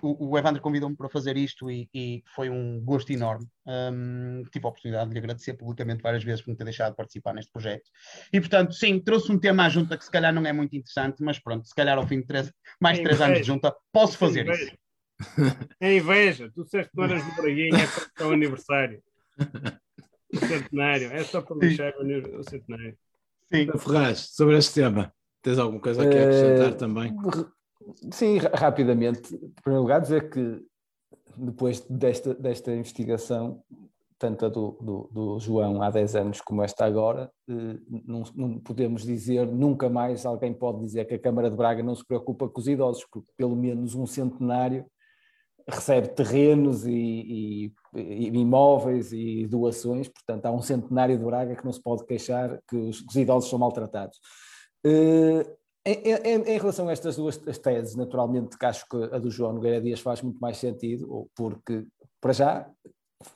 [0.00, 3.44] O, o Evandro convidou-me para fazer isto e, e, foi um gosto enorme.
[3.66, 7.34] Um, tive a oportunidade de lhe agradecer publicamente várias vezes por me ter deixado participar
[7.34, 7.90] neste projeto.
[8.32, 11.20] E, portanto, sim, trouxe um tema à junta que se calhar não é muito interessante,
[11.20, 14.16] mas pronto, se calhar ao fim de três, mais de três anos de junta, posso
[14.16, 14.72] fazer isso.
[15.80, 19.02] É inveja, tu disseste que não eras do Braguinha, é para o aniversário.
[20.32, 22.96] O centenário, é só para lixar o centenário.
[23.52, 23.78] Sim.
[23.78, 25.12] Ferraz, sobre este tema,
[25.42, 27.16] tens alguma coisa aqui a acrescentar uh, também?
[28.12, 29.34] Sim, rapidamente.
[29.34, 30.62] Em primeiro lugar, dizer que
[31.36, 33.62] depois desta, desta investigação,
[34.18, 38.58] tanto a do, do, do, João há 10 anos como esta agora, eh, não, não,
[38.58, 42.48] podemos dizer, nunca mais alguém pode dizer que a Câmara de Braga não se preocupa
[42.48, 44.84] com os idosos, porque pelo menos um centenário
[45.68, 51.64] recebe terrenos e, e, e, imóveis e doações, portanto há um centenário de Braga que
[51.64, 54.18] não se pode queixar que os, os idosos são maltratados.
[54.86, 59.30] Uh, em, em, em, relação a estas duas teses, naturalmente que acho que a do
[59.30, 61.86] João Nogueira Dias faz muito mais sentido, porque
[62.20, 62.70] para já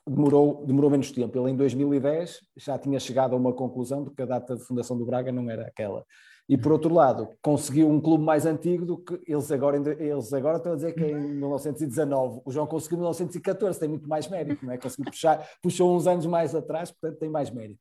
[0.07, 1.39] demorou, demorou menos tempo.
[1.39, 4.99] Ele em 2010 já tinha chegado a uma conclusão de que a data de fundação
[4.99, 6.05] do Braga não era aquela
[6.49, 10.57] e por outro lado, conseguiu um clube mais antigo do que eles agora, eles agora
[10.57, 12.43] estão a dizer que é em 1919.
[12.45, 14.79] O João conseguiu em 1914, tem muito mais mérito, não é?
[14.79, 17.81] Conseguiu puxar, puxou uns anos mais atrás, portanto tem mais mérito.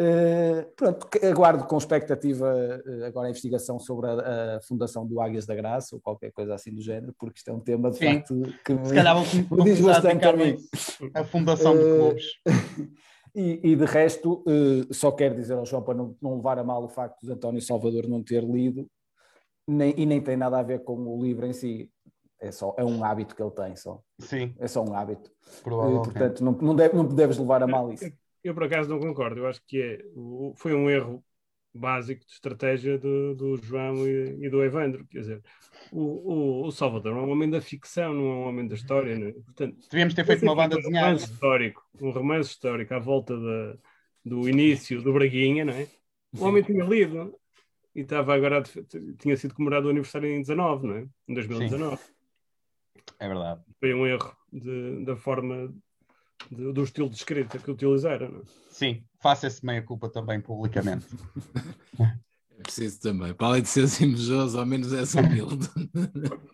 [0.00, 5.44] Uh, pronto, aguardo com expectativa uh, agora a investigação sobre a, a, fundação do Águias
[5.44, 8.06] da Graça ou qualquer coisa assim do género, porque isto é um tema de Sim.
[8.06, 11.20] facto que Se calhar vou, vou diz bastante a.
[11.20, 12.24] A fundação uh, de clubes.
[13.34, 16.64] E, e, de resto, uh, só quero dizer ao João para não, não, levar a
[16.64, 18.86] mal o facto de António Salvador não ter lido,
[19.66, 21.90] nem, e nem tem nada a ver com o livro em si.
[22.38, 24.02] É, só, é um hábito que ele tem, só.
[24.18, 24.54] Sim.
[24.58, 25.30] É só um hábito.
[25.64, 28.04] Uh, portanto, não, não, deve, não deves levar a mal isso.
[28.04, 28.12] Eu,
[28.44, 29.40] eu, por acaso, não concordo.
[29.40, 30.04] Eu acho que é,
[30.56, 31.24] foi um erro
[31.74, 35.06] básico de estratégia do, do João e, e, do Evandro.
[35.10, 35.42] Quer dizer,
[35.90, 39.18] o, o, o, Salvador é um homem da ficção, não é um homem da história.
[39.18, 39.32] Não é?
[39.32, 43.76] Portanto, Devíamos ter feito uma banda um romance histórico, um romance histórico à volta da,
[44.24, 45.88] do início do Braguinha, não é?
[46.34, 47.38] O homem tinha lido
[47.94, 48.62] e estava agora,
[49.18, 51.06] tinha sido comemorado o aniversário em 19, não é?
[51.28, 51.96] Em 2019.
[51.96, 52.12] Sim.
[53.18, 53.60] É verdade.
[53.78, 55.72] Foi um erro de, da forma
[56.52, 58.26] do estilo de escrita que utilizaram.
[58.26, 58.40] É?
[58.70, 61.06] Sim, faça esse meia-culpa também publicamente.
[62.58, 63.34] É preciso também.
[63.34, 65.68] Para além de seres invejoso, ao menos és humilde.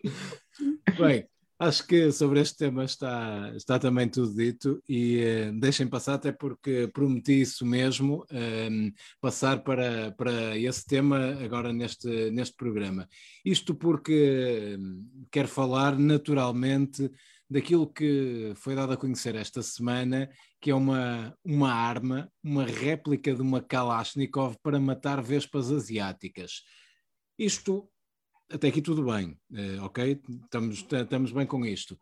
[0.97, 1.27] Bem,
[1.59, 6.31] acho que sobre este tema está, está também tudo dito e uh, deixem passar, até
[6.31, 13.07] porque prometi isso mesmo, uh, passar para, para esse tema agora neste, neste programa.
[13.45, 17.11] Isto porque uh, quero falar naturalmente
[17.49, 20.29] daquilo que foi dado a conhecer esta semana,
[20.61, 26.61] que é uma, uma arma, uma réplica de uma Kalashnikov para matar vespas asiáticas.
[27.37, 27.89] Isto,
[28.51, 30.21] até aqui tudo bem, uh, ok?
[30.43, 31.97] Estamos, estamos bem com isto.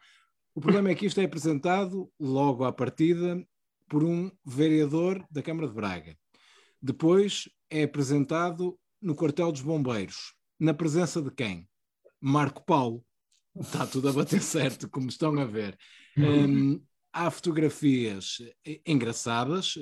[0.54, 3.42] O problema é que isto é apresentado logo à partida
[3.88, 6.18] por um vereador da Câmara de Braga.
[6.82, 11.70] Depois é apresentado no quartel dos bombeiros, na presença de quem?
[12.20, 13.06] Marco Paulo,
[13.60, 15.78] Está tudo a bater certo, como estão a ver.
[16.18, 16.82] Um,
[17.14, 18.38] há fotografias
[18.86, 19.76] engraçadas,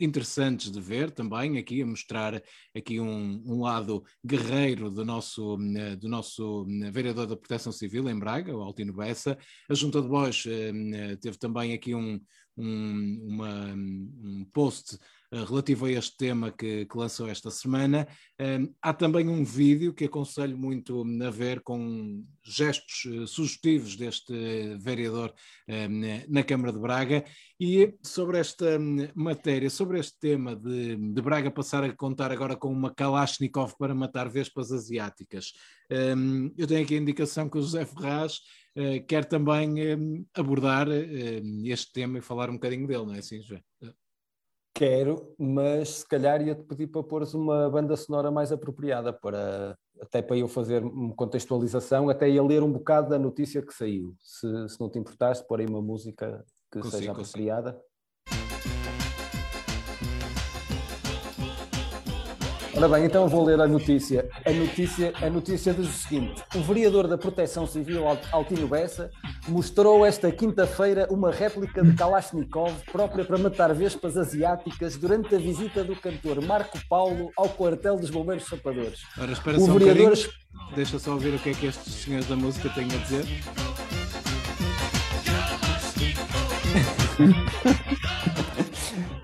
[0.00, 2.42] interessantes de ver também, aqui a mostrar
[2.74, 5.58] aqui um, um lado guerreiro do nosso,
[5.98, 9.36] do nosso vereador da Proteção Civil em Braga, o Altino Bessa.
[9.68, 10.42] A Junta de Bois
[11.20, 12.18] teve também aqui um,
[12.56, 14.98] um, uma, um post
[15.32, 18.06] relativo a este tema que, que lançou esta semana.
[18.40, 24.32] Um, há também um vídeo que aconselho muito a ver com gestos uh, sugestivos deste
[24.78, 25.32] vereador
[25.68, 27.24] um, na Câmara de Braga.
[27.58, 32.56] E sobre esta um, matéria, sobre este tema de, de, Braga passar a contar agora
[32.56, 35.52] com uma Kalashnikov para matar vespas asiáticas,
[36.56, 38.38] eu tenho aqui a indicação que o José Ferraz
[38.76, 40.88] uh, quer também abordar
[41.64, 43.62] este tema e falar um bocadinho dele, não é assim, José?
[44.74, 50.20] Quero, mas se calhar ia-te pedir para pôres uma banda sonora mais apropriada, para, até
[50.20, 54.16] para eu fazer uma contextualização, até ia ler um bocado da notícia que saiu.
[54.18, 57.72] Se, se não te importaste, pôr aí uma música que consigo, seja apropriada.
[57.72, 57.93] Consigo.
[62.76, 64.28] Ora bem, então vou ler a notícia.
[64.44, 69.10] A notícia, a notícia diz o seguinte: o vereador da Proteção Civil, Altino Bessa,
[69.46, 75.84] mostrou esta quinta-feira uma réplica de Kalashnikov própria para matar vespas asiáticas durante a visita
[75.84, 79.02] do cantor Marco Paulo ao quartel dos Bombeiros Sapadores.
[79.16, 80.12] Ora, espera o só vereador...
[80.12, 83.24] um Deixa só ouvir o que é que estes senhores da música têm a dizer.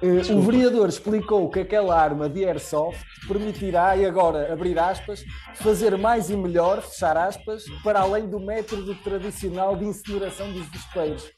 [0.03, 5.97] Uh, o vereador explicou que aquela arma de airsoft permitirá, e agora abrir aspas, fazer
[5.97, 11.31] mais e melhor, fechar aspas, para além do método tradicional de incineração dos despeiros.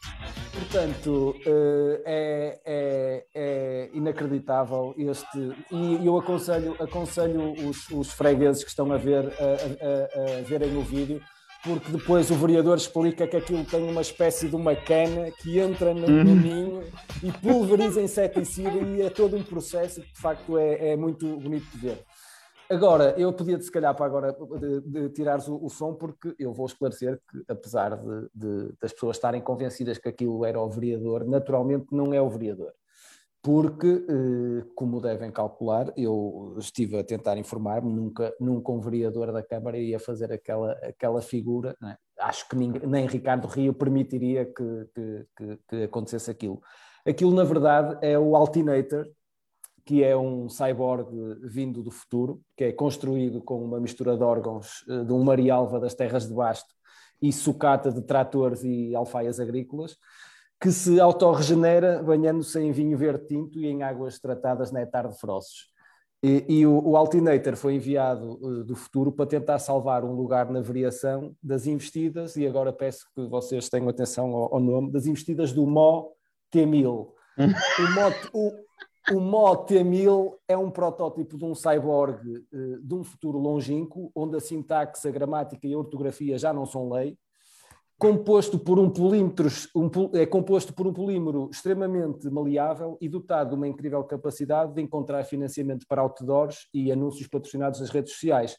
[0.52, 5.52] Portanto, uh, é, é, é, inacreditável este.
[5.70, 10.74] E eu aconselho, aconselho os, os fregueses que estão a ver, a, a, a verem
[10.76, 11.20] o vídeo
[11.62, 15.94] porque depois o vereador explica que aquilo tem uma espécie de uma cana que entra
[15.94, 16.36] no, no uhum.
[16.36, 16.82] ninho
[17.22, 21.66] e pulveriza inseticida e é todo um processo que de facto é, é muito bonito
[21.70, 22.04] de ver.
[22.68, 26.52] Agora, eu podia-te se calhar para agora de, de tirares o, o, som, porque eu
[26.52, 31.24] vou esclarecer que, apesar de, de, das pessoas estarem convencidas que aquilo era o vereador,
[31.24, 32.72] naturalmente não é o vereador
[33.42, 39.42] porque, eh, como devem calcular, eu estive a tentar informar-me, nunca, nunca um vereador da
[39.42, 41.96] Câmara ia fazer aquela, aquela figura, é?
[42.20, 46.62] acho que ninguém, nem Ricardo Rio permitiria que, que, que, que, acontecesse aquilo.
[47.04, 49.08] Aquilo, na verdade, é o Altinator,
[49.84, 51.08] que é um cyborg
[51.42, 55.80] vindo do futuro, que é construído com uma mistura de órgãos eh, de um marialva
[55.80, 56.72] das terras de Basto
[57.20, 59.96] e sucata de tratores e alfaias agrícolas,
[60.62, 65.72] que se autorregenera banhando-se em vinho verde tinto e em águas tratadas néctar de frossos.
[66.22, 70.48] E, e o, o, Altinator foi enviado uh, do futuro para tentar salvar um lugar
[70.52, 75.06] na variação das investidas, e agora peço que vocês tenham atenção ao, ao nome, das
[75.06, 76.12] investidas do Mo
[76.52, 77.08] T-1000.
[78.32, 78.52] o,
[79.16, 84.36] o, Mo T-1000 é um protótipo de um cyborg uh, de um futuro longínquo, onde
[84.36, 87.18] a sintaxe, a gramática e a ortografia já não são lei,
[88.02, 93.54] composto por um polímetro, um, é composto por um polímero extremamente maleável e dotado de
[93.54, 98.56] uma incrível capacidade de encontrar financiamento para outdoors e anúncios patrocinados nas redes sociais.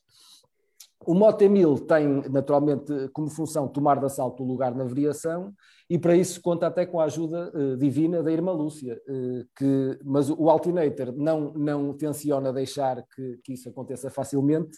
[1.06, 5.54] O Moto 1000 tem, naturalmente, como função tomar de assalto o lugar na variação
[5.90, 10.00] e para isso conta até com a ajuda uh, divina da irmã Lúcia, uh, que,
[10.06, 14.78] mas o Altinator não, não tenciona deixar que, que isso aconteça facilmente,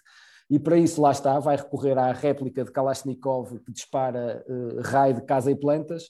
[0.49, 5.15] e para isso lá está, vai recorrer à réplica de Kalashnikov que dispara uh, raio
[5.15, 6.09] de casa e plantas,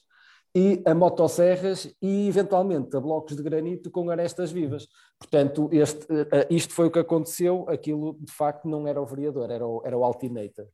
[0.54, 4.86] e a motosserras e eventualmente a blocos de granito com arestas vivas.
[5.18, 9.50] Portanto, este, uh, isto foi o que aconteceu, aquilo de facto não era o vereador,
[9.50, 10.66] era o, era o Altinator.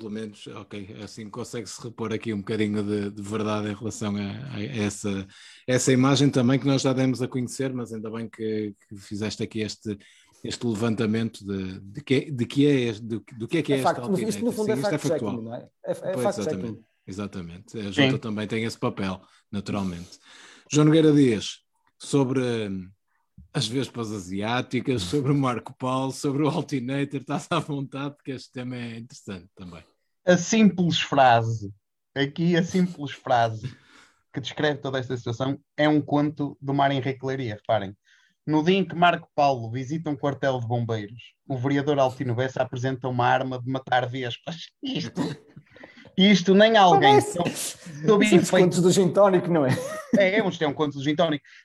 [0.00, 4.56] Pelo menos, ok, assim consegue-se repor aqui um bocadinho de, de verdade em relação a,
[4.56, 5.26] a, essa,
[5.66, 9.42] essa imagem também que nós já demos a conhecer, mas ainda bem que, que fizeste
[9.42, 9.98] aqui este,
[10.42, 13.78] este levantamento de, de, que, de que é do, do que é que é, é
[13.80, 15.68] esta facto, Isto no fundo é Sim, é fact-checking, não é?
[15.84, 16.84] É, é fact-checking.
[17.06, 18.18] Exatamente, a Junta Sim.
[18.18, 20.18] também tem esse papel, naturalmente.
[20.70, 21.58] João Nogueira Dias,
[21.98, 22.88] sobre hum,
[23.52, 28.52] as Vespas Asiáticas, sobre o Marco Paulo, sobre o Altinator, estás à vontade, porque este
[28.52, 29.82] tema é interessante também.
[30.24, 31.72] A simples frase,
[32.14, 33.74] aqui a simples frase
[34.32, 37.96] que descreve toda esta situação é um conto do Mário Henrique Leiria, reparem.
[38.50, 42.60] No dia em que Marco Paulo visita um quartel de bombeiros, o vereador Altino Bessa
[42.60, 44.56] apresenta uma arma de matar vespas.
[44.82, 45.22] Isto,
[46.18, 47.20] isto nem alguém.
[47.20, 48.50] Sob, sob efeito...
[48.50, 49.12] contos do gin
[49.48, 49.70] não é?
[50.18, 51.14] É, é, é um conto do gin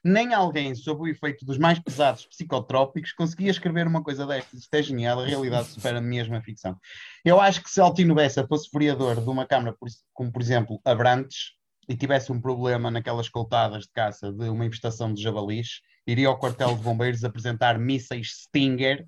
[0.04, 4.60] Nem alguém, sob o efeito dos mais pesados psicotrópicos, conseguia escrever uma coisa destas.
[4.60, 6.78] Isto é genial, a realidade supera mesmo a ficção.
[7.26, 9.76] Eu acho que se Altino Bessa fosse vereador de uma Câmara,
[10.14, 11.56] como por exemplo Abrantes,
[11.90, 16.38] e tivesse um problema naquelas coltadas de caça de uma infestação de javalis, iria ao
[16.38, 19.06] quartel de bombeiros apresentar mísseis Stinger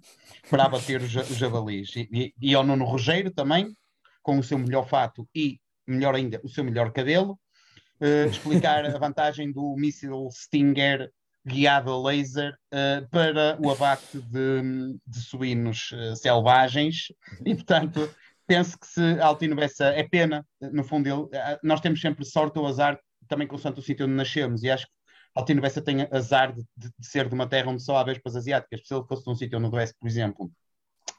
[0.50, 1.96] para abater os, javalis.
[1.96, 3.76] E, e, e ao Nuno Rogério também,
[4.22, 7.40] com o seu melhor fato e, melhor ainda, o seu melhor cabelo,
[8.02, 11.12] uh, explicar a vantagem do míssil Stinger
[11.46, 17.08] guiado a laser uh, para o abate de, de suínos uh, selvagens
[17.46, 18.10] e, portanto,
[18.46, 22.68] penso que se Altino Bessa é pena, no fundo, ele, nós temos sempre sorte ou
[22.68, 24.97] azar também com o santo sítio onde nascemos e acho que
[25.38, 28.36] Altino Bessa tem azar de, de, de, ser de uma terra onde só há vespas
[28.36, 30.52] asiáticas, se ele fosse de um sítio onde houvesse, por exemplo,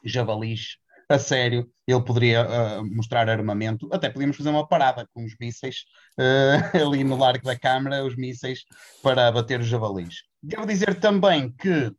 [0.05, 0.77] javalis,
[1.09, 3.89] a sério, ele poderia uh, mostrar armamento.
[3.93, 5.85] Até podíamos fazer uma parada com os mísseis
[6.19, 8.64] uh, ali no largo da Câmara, os mísseis
[9.03, 10.16] para abater os javalis.
[10.43, 11.91] Devo dizer também que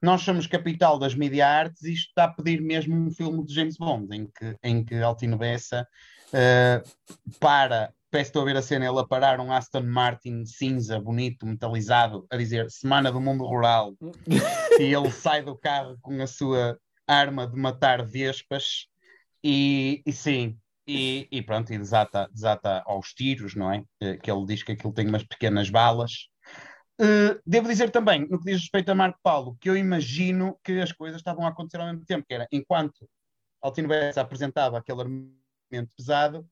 [0.00, 3.54] nós somos capital das media artes e isto está a pedir mesmo um filme de
[3.54, 5.86] James Bond, em que, em que Altino Bessa
[6.32, 11.00] uh, para, peço estou a ver a cena, ele a parar um Aston Martin cinza,
[11.00, 13.94] bonito, metalizado, a dizer Semana do Mundo Rural,
[14.78, 18.86] e ele sai do carro com a sua arma de matar vespas
[19.42, 23.82] e, e sim, e, e, pronto, e desata, desata aos tiros, não é?
[24.00, 26.28] Eh, que ele diz que aquilo tem umas pequenas balas.
[27.00, 30.80] Uh, devo dizer também, no que diz respeito a Marco Paulo, que eu imagino que
[30.80, 33.08] as coisas estavam a acontecer ao mesmo tempo, que era enquanto
[33.62, 36.46] Altino Bessa apresentava aquele armamento pesado,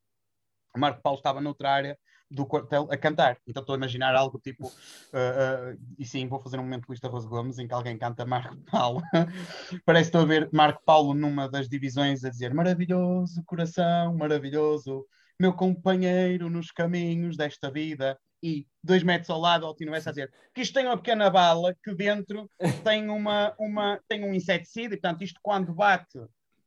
[0.76, 1.98] Marco Paulo estava noutra área
[2.30, 3.38] do quartel a cantar.
[3.46, 6.92] Então estou a imaginar algo tipo, uh, uh, e sim, vou fazer um momento com
[6.92, 9.02] isto a Rose Gomes, em que alguém canta Marco Paulo.
[9.84, 15.04] Parece que estou a ver Marco Paulo numa das divisões a dizer maravilhoso coração, maravilhoso,
[15.38, 18.16] meu companheiro nos caminhos desta vida.
[18.42, 21.74] E dois metros ao lado, Altino Bessa a dizer que isto tem uma pequena bala
[21.84, 22.50] que dentro
[22.82, 26.18] tem, uma, uma, tem um inseticida, e portanto isto quando bate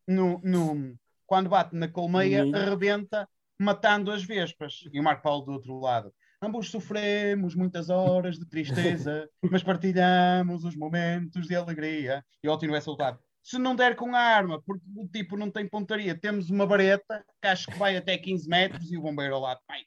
[0.07, 0.95] no, no
[1.25, 3.27] quando bate na colmeia, arrebenta
[3.59, 4.81] matando as vespas.
[4.91, 6.13] E o Marco Paulo do outro lado.
[6.41, 12.23] Ambos sofremos muitas horas de tristeza, mas partilhamos os momentos de alegria.
[12.43, 13.19] E o Altino é soltado.
[13.41, 17.23] Se não der com a arma, porque o tipo não tem pontaria, temos uma vareta
[17.41, 19.81] que acho que vai até 15 metros e o bombeiro ao lado, pai,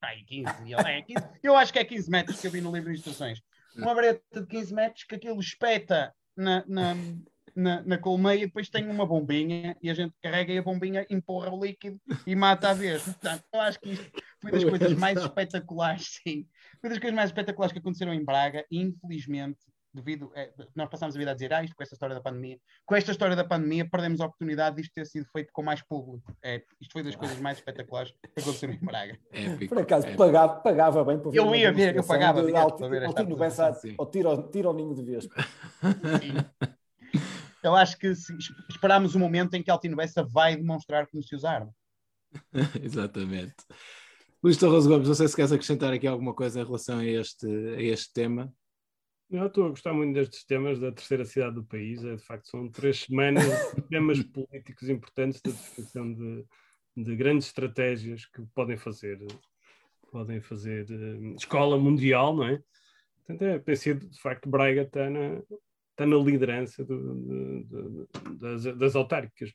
[0.00, 1.28] pai 15, é 15.
[1.42, 3.40] Eu acho que é 15 metros que eu vi no livro de instruções.
[3.76, 6.94] Uma vareta de 15 metros que aquilo espeta na, na,
[7.54, 11.50] na, na colmeia, depois tem uma bombinha e a gente carrega e a bombinha empurra
[11.50, 13.02] o líquido e mata a vez.
[13.02, 16.46] Portanto, eu acho que isto foi das coisas mais espetaculares, sim.
[16.80, 19.58] Foi das coisas mais espetaculares que aconteceram em Braga e infelizmente,
[19.94, 20.32] devido.
[20.34, 22.58] É, nós passámos a vida a dizer, ah, isto com esta história da pandemia.
[22.86, 26.34] Com esta história da pandemia, perdemos a oportunidade disto ter sido feito com mais público.
[26.42, 29.18] É, isto foi das coisas mais espetaculares que aconteceram em Braga.
[29.30, 31.38] Épico, Por acaso, pagava, pagava bem para ver.
[31.38, 32.42] Eu ia ver, eu pagava.
[32.42, 32.54] De,
[33.98, 35.34] ao tiro, tiro ao ninho de vespa.
[36.20, 36.72] Sim
[37.62, 38.36] eu acho que se,
[38.68, 41.66] esperamos o momento em que Altino Bessa vai demonstrar como se usar.
[42.82, 43.54] Exatamente.
[44.42, 47.46] Luís Torres Gomes, não sei se queres acrescentar aqui alguma coisa em relação a este,
[47.46, 48.52] a este tema.
[49.30, 52.04] Eu estou a gostar muito destes temas da terceira cidade do país.
[52.04, 53.44] É, de facto, são três semanas
[53.74, 56.44] de temas políticos importantes da definição de,
[56.96, 59.18] de, grandes estratégias que podem fazer,
[60.10, 62.62] podem fazer uh, escola mundial, não é?
[63.18, 65.40] Portanto, é, tem sido, de facto, Braga está na,
[66.02, 69.52] está na liderança do, do, do, das, das autárquicas.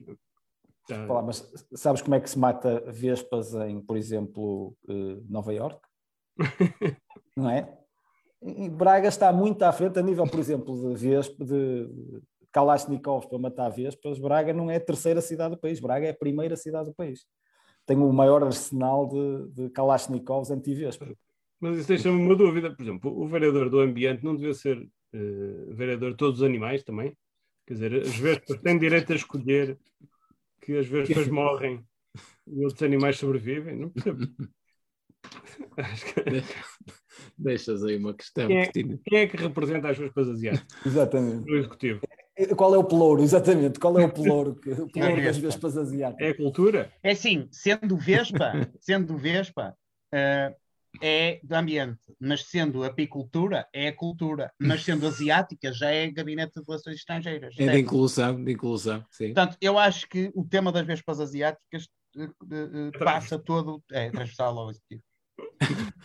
[0.87, 5.79] Falar, mas sabes como é que se mata vespas em, por exemplo, eh, Nova York?
[7.35, 7.77] Não é?
[8.41, 11.89] E Braga está muito à frente a nível, por exemplo, de vespa, de
[12.53, 14.19] Kalashnikovs para matar vespas.
[14.19, 17.25] Braga não é a terceira cidade do país, Braga é a primeira cidade do país.
[17.85, 21.07] Tem o maior arsenal de, de Kalashnikovs anti-vespa.
[21.59, 22.73] Mas isso deixa-me uma dúvida.
[22.73, 24.87] Por exemplo, o vereador do ambiente não devia ser
[25.17, 27.15] uh, vereador todos os animais também.
[27.65, 29.77] Quer dizer, as vespas têm direito a escolher
[30.61, 31.83] que as vespas morrem
[32.47, 33.75] e outros animais sobrevivem.
[33.75, 34.25] Não percebo.
[37.37, 38.47] Deixas aí uma questão.
[38.47, 40.85] Quem é, quem é, que representa as vespas asiáticas?
[40.85, 41.49] Exatamente.
[41.49, 42.01] No executivo.
[42.55, 43.79] Qual é o pelouro, exatamente?
[43.79, 46.27] Qual é o pelouro, o pelouro das vespas asiáticas?
[46.27, 46.93] É a cultura?
[47.01, 49.75] É assim, sendo vespa, sendo vespa,
[50.13, 50.55] uh,
[51.01, 56.53] é do ambiente, mas sendo apicultura, é a cultura, mas sendo asiática, já é gabinete
[56.55, 57.55] de relações estrangeiras.
[57.57, 59.33] É de inclusão, de inclusão, sim.
[59.33, 64.57] Portanto, eu acho que o tema das vespas asiáticas uh, uh, passa todo, é transversal
[64.57, 65.03] ao executivo.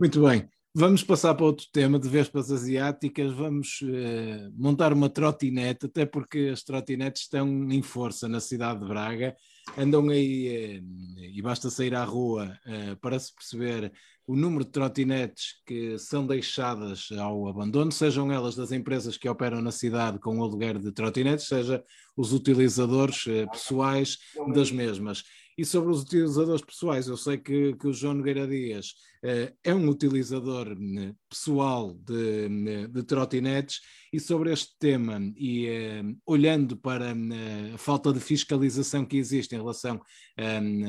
[0.00, 0.48] Muito bem.
[0.78, 3.32] Vamos passar para outro tema de vespas asiáticas.
[3.32, 8.86] Vamos uh, montar uma trotinete, até porque as trotinetes estão em força na cidade de
[8.86, 9.34] Braga.
[9.78, 13.90] Andam aí, uh, e basta sair à rua uh, para se perceber
[14.26, 19.62] o número de trotinetes que são deixadas ao abandono, sejam elas das empresas que operam
[19.62, 21.84] na cidade com o aluguer de trotinetes, seja
[22.16, 24.18] os utilizadores pessoais
[24.52, 25.22] das mesmas.
[25.58, 28.88] E sobre os utilizadores pessoais, eu sei que, que o João Nogueira Dias
[29.24, 33.80] uh, é um utilizador né, pessoal de, né, de trotinetes
[34.12, 39.54] e sobre este tema e uh, olhando para uh, a falta de fiscalização que existe
[39.54, 39.98] em relação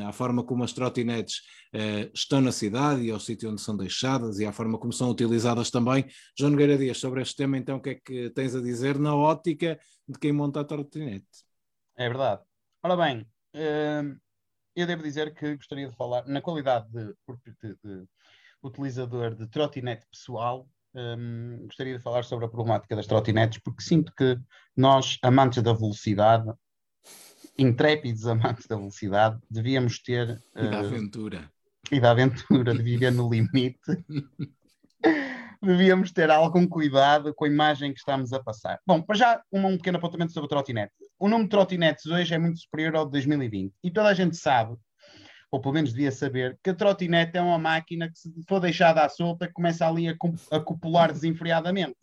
[0.05, 1.41] à forma como as trotinetes
[2.13, 5.69] estão na cidade e ao sítio onde são deixadas e à forma como são utilizadas
[5.69, 6.05] também,
[6.37, 9.15] João Nogueira Dias, sobre este tema então o que é que tens a dizer na
[9.15, 11.25] ótica de quem monta a trotinete?
[11.95, 12.41] É verdade.
[12.83, 13.25] Ora bem,
[14.77, 17.13] eu devo dizer que gostaria de falar, na qualidade de,
[17.63, 18.05] de, de
[18.61, 24.13] utilizador de trotinete pessoal, um, gostaria de falar sobre a problemática das trotinetes, porque sinto
[24.15, 24.39] que
[24.75, 26.51] nós, amantes da velocidade,
[27.57, 30.39] intrépidos amantes da velocidade, devíamos ter.
[30.55, 31.51] E da uh, aventura.
[31.91, 33.79] E da aventura, de viver no limite.
[35.59, 38.79] devíamos ter algum cuidado com a imagem que estamos a passar.
[38.85, 40.93] Bom, para já, um, um pequeno apontamento sobre o trotinete.
[41.19, 44.37] O número de trotinetes hoje é muito superior ao de 2020 e toda a gente
[44.37, 44.75] sabe,
[45.49, 49.03] ou pelo menos devia saber, que a trotinete é uma máquina que, se for deixada
[49.03, 50.15] à solta, começa ali a,
[50.51, 51.95] a copular desenfreadamente,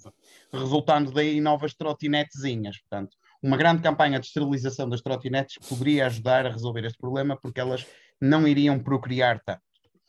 [0.52, 2.80] resultando daí novas trotinetezinhas.
[2.80, 7.60] Portanto, uma grande campanha de esterilização das trotinetes poderia ajudar a resolver este problema, porque
[7.60, 7.86] elas
[8.20, 9.62] não iriam procriar tanto.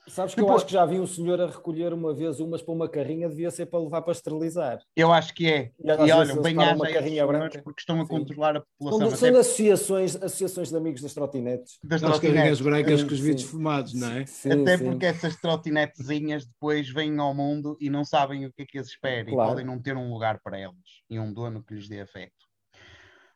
[0.08, 2.62] Sabes que Depois, eu acho que já vi um senhor a recolher uma vez umas
[2.62, 4.80] para uma carrinha, devia ser para levar para esterilizar.
[4.96, 5.72] Eu acho que é.
[5.84, 8.08] E, e olha, bem haja carrinha branca porque estão a Sim.
[8.08, 9.10] controlar a população.
[9.10, 11.80] São, são associações, associações de amigos das trotinetes.
[11.84, 14.26] Das trotinetes brancas com os vidros fumados, não é?
[14.26, 14.86] Sim, Até sim.
[14.86, 18.88] porque essas trotinetezinhas depois vêm ao mundo e não sabem o que é que as
[18.88, 19.50] espera claro.
[19.50, 20.76] e podem não ter um lugar para elas
[21.10, 22.45] e um dono que lhes dê afeto.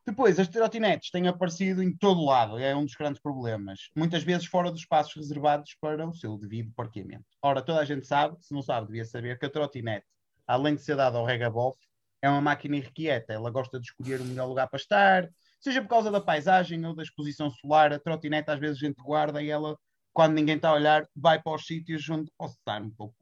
[0.09, 3.91] Depois, as trotinetes têm aparecido em todo lado, é um dos grandes problemas.
[3.95, 7.25] Muitas vezes fora dos espaços reservados para o seu devido parqueamento.
[7.43, 10.07] Ora, toda a gente sabe, se não sabe, devia saber que a trotinete,
[10.47, 11.77] além de ser dada ao regabof,
[12.23, 13.33] é uma máquina irrequieta.
[13.33, 15.29] Ela gosta de escolher o melhor lugar para estar,
[15.59, 17.93] seja por causa da paisagem ou da exposição solar.
[17.93, 19.77] A trotinete, às vezes, a gente guarda e ela,
[20.11, 23.13] quando ninguém está a olhar, vai para os sítios onde posso estar um pouco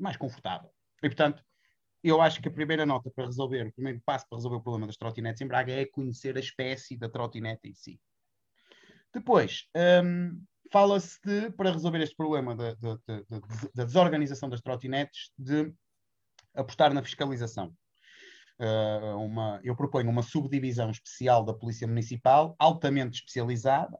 [0.00, 0.68] mais confortável.
[1.00, 1.44] E, portanto,
[2.08, 4.86] eu acho que a primeira nota para resolver, o primeiro passo para resolver o problema
[4.86, 7.98] das trotinetes em Braga é conhecer a espécie da trotinete em si.
[9.12, 9.68] Depois,
[10.04, 10.42] um,
[10.72, 12.74] fala-se de, para resolver este problema da,
[13.84, 15.72] desorganização das trotinetes, de
[16.54, 17.74] apostar na fiscalização.
[18.58, 23.98] Uh, uma, eu proponho uma subdivisão especial da Polícia Municipal, altamente especializada,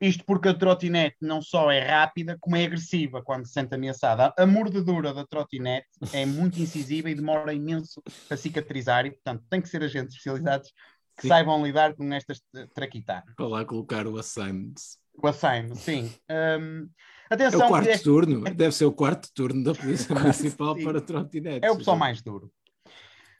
[0.00, 4.32] isto porque a trotinete não só é rápida, como é agressiva quando se sente ameaçada.
[4.36, 9.60] A mordedura da trotinete é muito incisiva e demora imenso a cicatrizar, e, portanto, tem
[9.60, 10.72] que ser agentes especializados
[11.16, 11.28] que sim.
[11.28, 12.42] saibam lidar com estas
[12.74, 13.34] traquitanas.
[13.34, 14.74] Para lá colocar o assignment.
[15.14, 16.12] O assignment, sim.
[16.30, 16.88] Um,
[17.30, 20.84] atenção, é o quarto turno, deve ser o quarto turno da Polícia Municipal sim.
[20.84, 21.62] para trotinetes.
[21.62, 22.52] É o pessoal mais duro.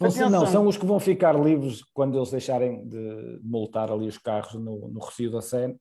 [0.00, 0.30] Atenção.
[0.30, 4.54] Não, são os que vão ficar livres quando eles deixarem de multar ali os carros
[4.54, 5.74] no, no Recio da Sena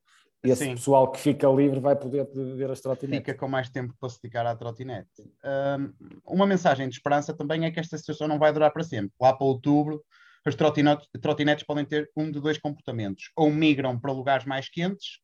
[0.50, 0.76] esse Sim.
[0.76, 3.26] pessoal que fica livre vai poder ver as trotinetes.
[3.26, 5.10] Fica com mais tempo para se dedicar à trotinete.
[5.44, 5.94] Um,
[6.26, 9.12] uma mensagem de esperança também é que esta situação não vai durar para sempre.
[9.20, 10.04] Lá para outubro,
[10.46, 13.32] as trotinetes, podem ter um de dois comportamentos.
[13.36, 15.20] Ou migram para lugares mais quentes,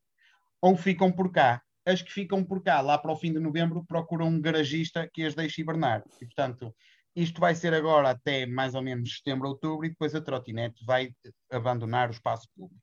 [0.62, 1.62] ou ficam por cá.
[1.86, 5.24] As que ficam por cá, lá para o fim de novembro, procuram um garagista que
[5.24, 6.04] as deixe hibernar.
[6.22, 6.74] E, portanto,
[7.16, 11.14] isto vai ser agora até mais ou menos setembro, outubro, e depois a trotinete vai
[11.52, 12.82] abandonar o espaço público.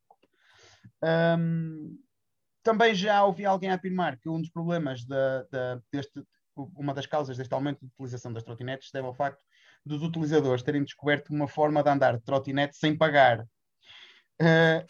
[1.02, 1.96] Um,
[2.62, 6.22] também já ouvi alguém afirmar que um dos problemas da, deste,
[6.74, 9.40] uma das causas deste aumento de utilização das trotinetes deve ao facto
[9.84, 13.40] dos utilizadores terem descoberto uma forma de andar de trotinete sem pagar.
[14.40, 14.84] Uh,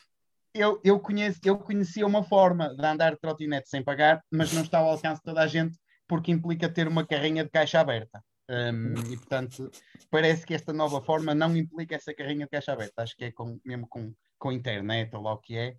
[0.54, 1.00] eu, eu,
[1.44, 5.20] eu conhecia uma forma de andar de trotinete sem pagar, mas não está ao alcance
[5.20, 8.24] de toda a gente porque implica ter uma carrinha de caixa aberta.
[8.50, 9.70] Um, e portanto,
[10.10, 13.02] parece que esta nova forma não implica essa carrinha de caixa aberta.
[13.02, 15.76] Acho que é com, mesmo com, com internet ou lá o que é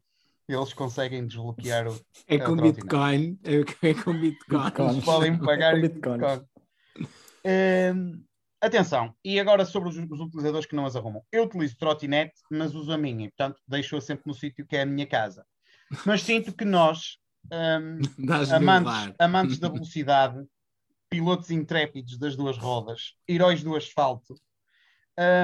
[0.54, 2.00] eles conseguem desbloquear o.
[2.28, 3.40] É com Bitcoin.
[3.44, 5.02] É, é com Bitcoin.
[5.02, 6.18] Podem pagar em Bitcoin.
[6.18, 6.50] Bitcoin.
[7.46, 8.24] Um,
[8.62, 11.24] atenção, e agora sobre os, os, utilizadores que não as arrumam.
[11.32, 14.82] Eu utilizo trotinete, mas uso a minha, e portanto deixo-a sempre no sítio que é
[14.82, 15.46] a minha casa.
[16.06, 17.18] Mas sinto que nós,
[17.54, 20.44] um, amantes, amantes da velocidade,
[21.10, 24.36] pilotos intrépidos das duas rodas, heróis do asfalto,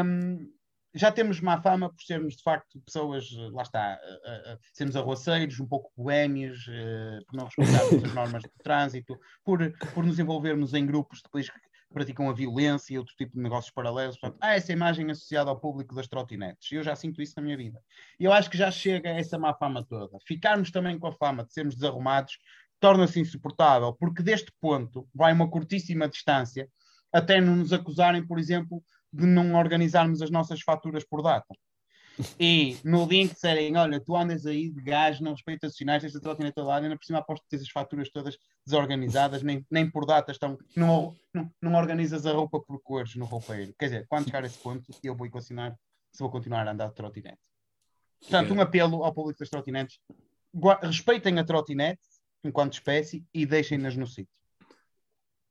[0.04, 0.52] um,
[0.96, 5.60] já temos má fama por sermos de facto pessoas, lá está, uh, uh, sermos arroaceiros,
[5.60, 9.60] um pouco boémios, uh, por não respeitarmos as normas de trânsito, por,
[9.94, 11.60] por nos envolvermos em grupos depois que
[11.94, 14.18] praticam a violência e outro tipo de negócios paralelos.
[14.18, 16.72] Portanto, há essa imagem associada ao público das trotinetes.
[16.72, 17.80] Eu já sinto isso na minha vida.
[18.20, 20.18] E eu acho que já chega essa má fama toda.
[20.26, 22.38] Ficarmos também com a fama de sermos desarrumados
[22.80, 26.70] torna-se insuportável, porque deste ponto vai uma curtíssima distância
[27.12, 28.84] até nos acusarem, por exemplo,
[29.16, 31.56] de não organizarmos as nossas faturas por data.
[32.40, 36.16] E no que disserem, olha, tu andas aí de gás, não respeitas os sinais, tens
[36.16, 39.90] a trotineta lá, ainda por cima aposto que tens as faturas todas desorganizadas, nem, nem
[39.90, 43.74] por datas estão, não, não, não organizas a roupa por cores no roupeiro.
[43.78, 45.78] Quer dizer, quando chegar a esse ponto, eu vou equacionar
[46.12, 47.40] se vou continuar a andar de trotinete.
[48.22, 50.00] Portanto, um apelo ao público das trotinetes,
[50.82, 52.02] respeitem a trotinete
[52.44, 54.34] enquanto espécie e deixem-nas no sítio.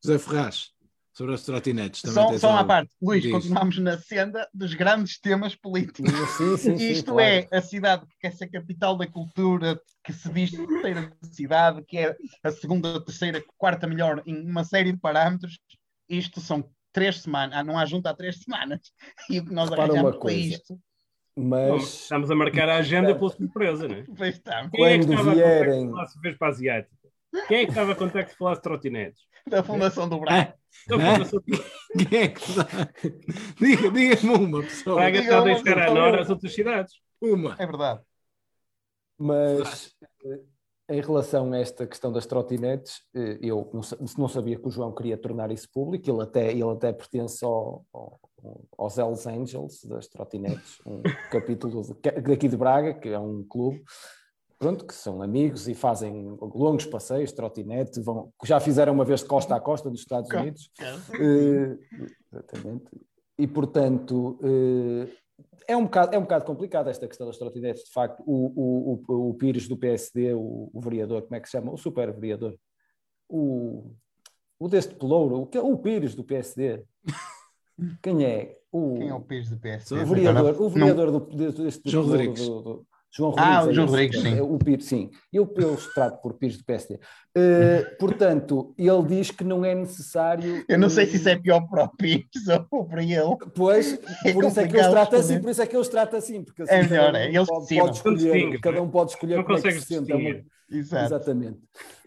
[0.02, 0.73] José Ferraz,
[1.14, 2.02] sobre as trotinetes.
[2.02, 3.32] também Só, só à parte, Luís, Diz.
[3.32, 6.10] continuamos na senda dos grandes temas políticos.
[6.36, 7.20] Sim, sim, sim, Isto claro.
[7.20, 11.98] é a cidade que quer ser capital da cultura, que se diz terceira cidade, que
[11.98, 15.58] é a segunda, terceira, quarta melhor em uma série de parâmetros.
[16.08, 18.80] Isto são três semanas, ah, não há junta há três semanas.
[19.30, 20.38] E o que nós Repara arranjamos para coisa.
[20.38, 20.80] isto,
[21.36, 24.04] Bom, Mas Estamos a marcar a agenda pela surpresa, não é?
[24.16, 27.03] pois está, Quem é que Quando estava a vierem- falasse vez para a asiática?
[27.48, 29.22] Quem é que estava a contar que se falasse de trotinetes?
[29.46, 30.54] da Fundação do Braga.
[30.88, 32.66] Fundação de Quem é que está?
[33.60, 34.96] Diga- Diga-me uma pessoa.
[34.96, 35.92] Braga está a deixar a.
[35.94, 36.94] Nora as outras cidades.
[37.20, 37.54] Uma.
[37.58, 38.00] É verdade.
[39.18, 40.40] Mas eh,
[40.90, 44.70] em relação a esta questão das trotinetes, eh, eu não sa- não sabia que o
[44.70, 48.20] João queria tornar isso público, ele até, ele até pertence ao, ao-
[48.76, 51.82] aos Hells Angels das trotinetes, um capítulo
[52.26, 53.82] daqui de Braga, que é um clube,
[54.64, 59.26] pronto, que são amigos e fazem longos passeios, trotinete, vão, já fizeram uma vez de
[59.26, 60.70] costa a costa nos Estados Unidos.
[61.20, 61.78] Eh,
[62.32, 62.86] exatamente.
[63.38, 65.06] E, portanto, eh,
[65.68, 67.84] é, um bocado, é um bocado complicado esta questão das trotinetes.
[67.84, 71.46] De facto, o, o, o, o Pires do PSD, o, o vereador, como é que
[71.48, 71.70] se chama?
[71.72, 72.56] O super vereador.
[73.28, 73.92] O,
[74.58, 76.84] o deste pelouro, o, que- o Pires do PSD.
[78.02, 78.56] Quem é?
[78.72, 80.00] O, Quem é o Pires do PSD?
[80.00, 82.48] o vereador, o vereador do, deste, deste João pelouro Rodrigues.
[82.48, 82.86] do- do-
[83.16, 83.66] João Ah, Rodrigues.
[83.66, 84.40] o é João Rodrigues, é sim.
[84.40, 85.10] O Pires, sim.
[85.32, 86.98] Eu, eu trato por Pires do PSD.
[87.36, 90.64] Eh, portanto, ele diz que não é necessário.
[90.68, 92.26] Eu não sei se isso é pior para o Pires
[92.72, 93.36] ou para ele.
[93.54, 96.18] Pois, É por isso é que eles tratam assim, por isso é que eles tratam
[96.18, 99.10] assim, porque assim, É melhor, cada um é, eles pode, pode escolher, cada um pode
[99.12, 100.12] escolher Não como é que se sente.
[100.12, 100.44] É.
[100.70, 101.04] Exato.
[101.04, 101.58] Exatamente.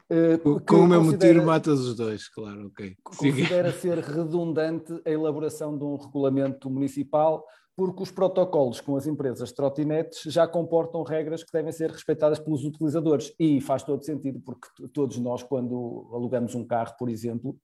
[0.09, 2.85] Eh, Com, o mesmo tiro matas os dois, claro, ok.
[2.87, 2.97] Siga.
[3.37, 7.45] considera ser redundante a elaboração de um regulamento municipal,
[7.77, 12.39] porque os protocolos com as empresas de trotinetes já comportam regras que devem ser respeitadas
[12.39, 13.31] pelos utilizadores.
[13.39, 17.55] E faz todo sentido, porque todos nós, quando alugamos um carro, por exemplo,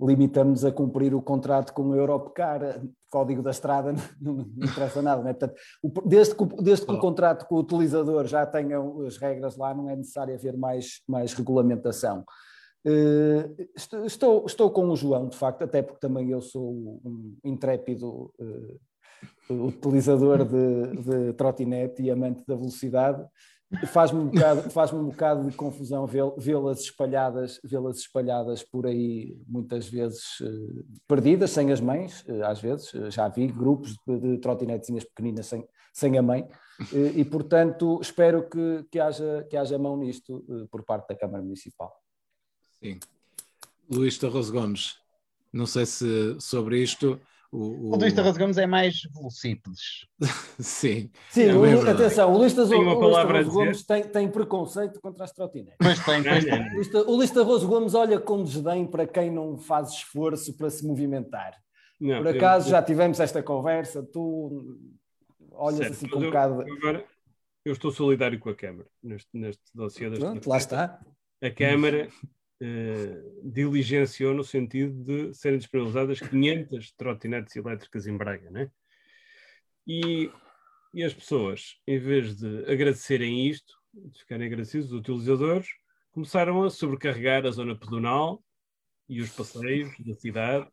[0.00, 2.80] limitamos a cumprir o contrato com o Europecar,
[3.10, 3.92] código da estrada,
[4.22, 5.22] não, não interessa nada.
[5.22, 5.34] Não é?
[5.34, 5.60] Portanto,
[6.06, 9.74] desde, que, o- desde que o contrato com o utilizador já tenha as regras lá,
[9.74, 12.24] não é necessário haver mais, mais regulamentação.
[12.86, 16.70] Eh, estou, estou, estou com o João, de facto, até porque também eu sou
[17.04, 18.76] um intrépido eh,
[19.50, 23.26] utilizador de, de trotinete e amante da velocidade.
[23.88, 29.38] Faz-me um bocado, faz um bocado de confusão vê- vê-las espalhadas, vê-las espalhadas por aí,
[29.46, 32.90] muitas vezes eh, perdidas, sem as mães, eh, às vezes.
[33.12, 36.48] Já vi grupos de, de trotinetezinhas pequeninas sem, sem a mãe.
[36.92, 41.42] E, portanto, espero que, que, haja, que haja mão nisto eh, por parte da Câmara
[41.42, 41.92] Municipal.
[42.82, 42.98] Sim.
[43.90, 44.96] Luís Tarroso Gomes,
[45.52, 50.06] não sei se sobre isto o, O Luís Tarras Gomes é mais velocípedes.
[50.58, 52.52] Sim, Sim, É o atenção, o o Luís
[53.46, 53.54] dizer.
[53.58, 55.76] Gomes tem, tem preconceito contra as trotinetes.
[55.80, 56.74] Pois tem, pois tem.
[56.74, 60.68] O Lista- O Lista Roso Gomes olha com desdém para quem não faz esforço para
[60.70, 61.54] se movimentar.
[62.00, 64.76] não, Por eu- acaso já tivemos esta conversa, tu
[65.52, 66.62] olhas Certo, assim mas com um eu- bocado.
[66.62, 67.04] Agora,
[67.64, 71.00] eu estou solidário com a Câmara neste, neste dossiê das Pronto, lá está.
[71.42, 72.08] A Câmara
[72.60, 78.70] eh, diligenciou no sentido de serem disponibilizadas 500 trotinetes elétricas em Braga, né?
[79.86, 80.30] E,
[80.92, 85.68] e as pessoas, em vez de agradecerem isto, de ficarem agradecidos, os utilizadores,
[86.12, 88.42] começaram a sobrecarregar a zona pedonal
[89.08, 90.68] e os passeios da cidade,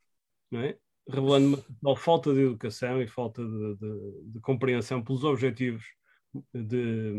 [0.52, 0.78] não é?
[1.08, 5.86] revelando uma total falta de educação e falta de, de- de compreensão pelos objetivos
[6.54, 7.14] de,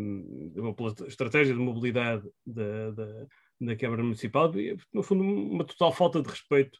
[0.52, 3.26] de estratégia de mobilidade da, da,
[3.60, 6.78] da Câmara Municipal, e, no fundo, uma total falta de respeito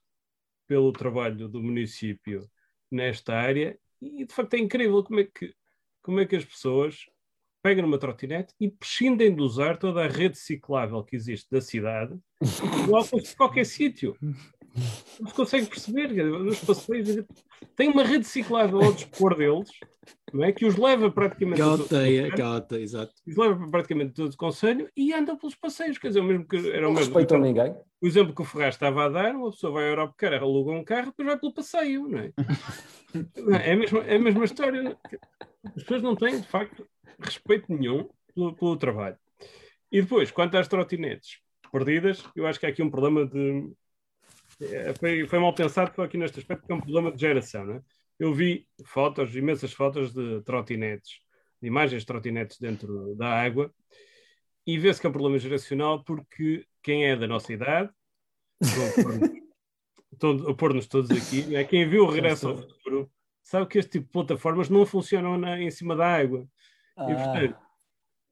[0.67, 2.49] pelo trabalho do município
[2.91, 3.79] nesta área.
[4.01, 5.55] E de facto é incrível como é que,
[6.03, 7.07] como é que as pessoas
[7.63, 12.17] pegam numa trotinete e prescindem de usar toda a rede ciclável que existe da cidade
[12.41, 14.17] e colocam-se em qualquer sítio.
[15.21, 17.25] Não se consegue perceber, quer nos passeios
[17.75, 19.69] tem uma rede ciclável ao dispor deles,
[20.33, 20.53] não é?
[20.53, 23.13] que os leva praticamente a aquela todo- teia, aquela teia, exato.
[23.27, 26.57] os leva praticamente todo o conselho e andam pelos passeios, quer dizer, o mesmo que
[26.57, 27.15] era o Não mesmo.
[27.15, 27.75] respeitam ninguém.
[28.03, 30.85] O exemplo que o Ferraz estava a dar, uma pessoa vai à Europecar, aluga um
[30.85, 32.33] carro, depois vai pelo passeio, não é?
[33.67, 34.81] é, a mesma, é a mesma história.
[35.13, 35.17] é?
[35.69, 36.87] As pessoas não têm, de facto,
[37.19, 39.17] respeito nenhum pelo, pelo trabalho.
[39.91, 41.39] E depois, quanto às trotinetes
[41.73, 43.71] perdidas, eu acho que há aqui um problema de.
[44.61, 47.65] É, Foi, foi mal pensado foi aqui neste aspecto, que é um problema de geração,
[47.65, 47.83] não é?
[48.19, 51.21] Eu vi fotos, imensas fotos de trotinetes
[51.61, 53.73] de imagens de trotinetes dentro da água
[54.67, 57.91] e vê-se que é um problema geracional porque quem é da nossa idade,
[58.61, 58.61] a
[60.55, 63.11] pôr-nos todos aqui, é quem viu o regresso ao futuro,
[63.43, 66.47] sabe que este tipo de plataformas não funcionam na, em cima da água.
[66.97, 67.11] Ah.
[67.11, 67.57] E, portanto,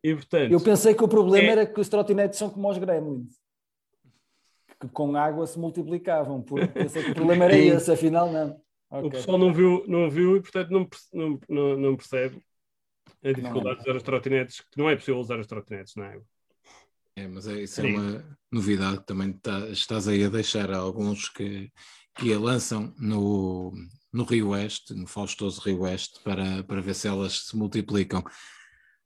[0.03, 1.53] e, portanto, Eu pensei que o problema é...
[1.53, 3.37] era que os trotinetes são como os gremlins.
[4.85, 6.43] Que com água se multiplicavam.
[6.43, 8.61] Porque pensei que o problema era esse, afinal não.
[8.91, 9.09] Okay.
[9.09, 10.89] O pessoal não viu, não viu e, portanto, não,
[11.49, 12.41] não, não, percebe
[13.25, 16.25] a dificuldade de usar os trotinetes, que não é possível usar os trotinetes na água.
[17.17, 20.79] É, mas é, isso é uma novidade que também tá, estás aí a deixar a
[20.79, 21.73] alguns que,
[22.15, 23.73] que a lançam no,
[24.13, 28.23] no Rio Oeste, no faustoso Rio Oeste, para, para ver se elas se multiplicam.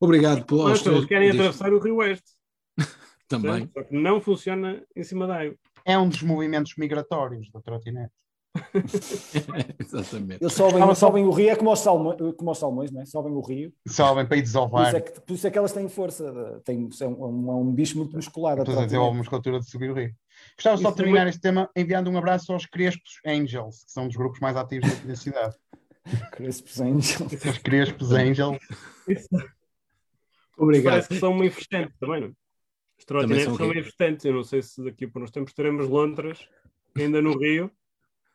[0.00, 0.64] Obrigado pelo.
[0.64, 2.36] Mas eles querem atravessar o Rio Oeste.
[3.28, 3.70] também.
[3.72, 5.56] Só que não funciona em cima da água.
[5.88, 8.12] É um dos movimentos migratórios da trotinete.
[9.78, 10.42] Exatamente.
[10.42, 13.06] Eles sobem, sobem o rio, é como os, salmões, como os salmões, não é?
[13.06, 13.72] Sobem o rio.
[13.86, 14.82] Sobem para ir desovar.
[14.82, 16.60] Por isso é que, por isso é que elas têm força.
[16.64, 18.62] Tem, é, um, é um bicho muito musculado.
[18.62, 20.14] Estou a desenvolve musculatura de subir o rio.
[20.56, 24.16] Gostava só de terminar este tema enviando um abraço aos Crespos Angels, que são dos
[24.16, 25.56] grupos mais ativos da cidade.
[26.32, 27.32] Crespos Angels.
[27.32, 28.58] Os Crespos Angels.
[30.58, 30.92] Obrigado.
[30.92, 32.32] Parece que são uma infestante também, não?
[32.98, 34.24] Os trotinetes são, são infestantes.
[34.24, 36.48] Eu não sei se daqui por uns tempos teremos lontras
[36.96, 37.70] ainda no Rio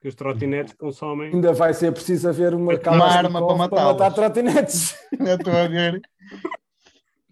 [0.03, 1.33] que os trotinetes consomem.
[1.33, 4.97] Ainda vai ser preciso haver uma, uma arma para, matar, para matar trotinetes.
[5.17, 6.01] Ainda estou a ver.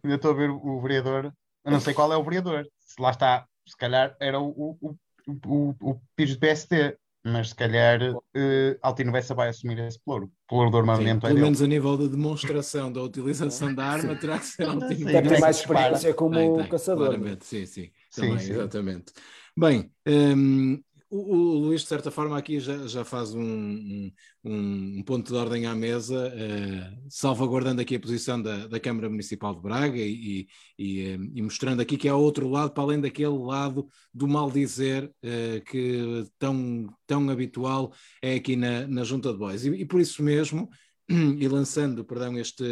[0.01, 1.33] Ainda estou a ver o vereador.
[1.65, 2.65] Eu não sei qual é o vereador.
[2.79, 4.95] Se lá está, se calhar era o, o,
[5.27, 9.99] o, o, o Pires do PST, mas se calhar uh, Altino Bessa vai assumir esse
[10.03, 10.31] pluro.
[10.47, 14.15] Pluro do armamento Sim, é Pelo menos a nível de demonstração da utilização da arma,
[14.15, 15.29] terá que ser Altino Bessa.
[15.29, 17.09] Tem mais experiência como tem, tem, caçador.
[17.09, 17.91] Claramente, sim, sim.
[18.13, 18.51] Também, sim, sim.
[18.53, 19.13] exatamente.
[19.57, 20.81] Bem, um,
[21.11, 24.11] o, o, Luís, de certa forma, aqui já, já faz um, um,
[24.45, 29.53] um, ponto de ordem à mesa, uh, salvaguardando aqui a posição da, da Câmara Municipal
[29.53, 30.47] de Braga e,
[30.79, 34.49] e, uh, e, mostrando aqui que há outro lado, para além daquele lado do mal
[34.49, 39.65] dizer uh, que tão, tão habitual é aqui na, na Junta de Bois.
[39.65, 40.69] E, e por isso mesmo,
[41.09, 42.63] e lançando, perdão, este,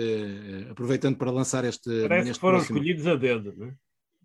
[0.71, 2.07] aproveitando para lançar este.
[2.07, 2.77] Parece este que foram próximo...
[2.77, 3.75] escolhidos a dedo, não é?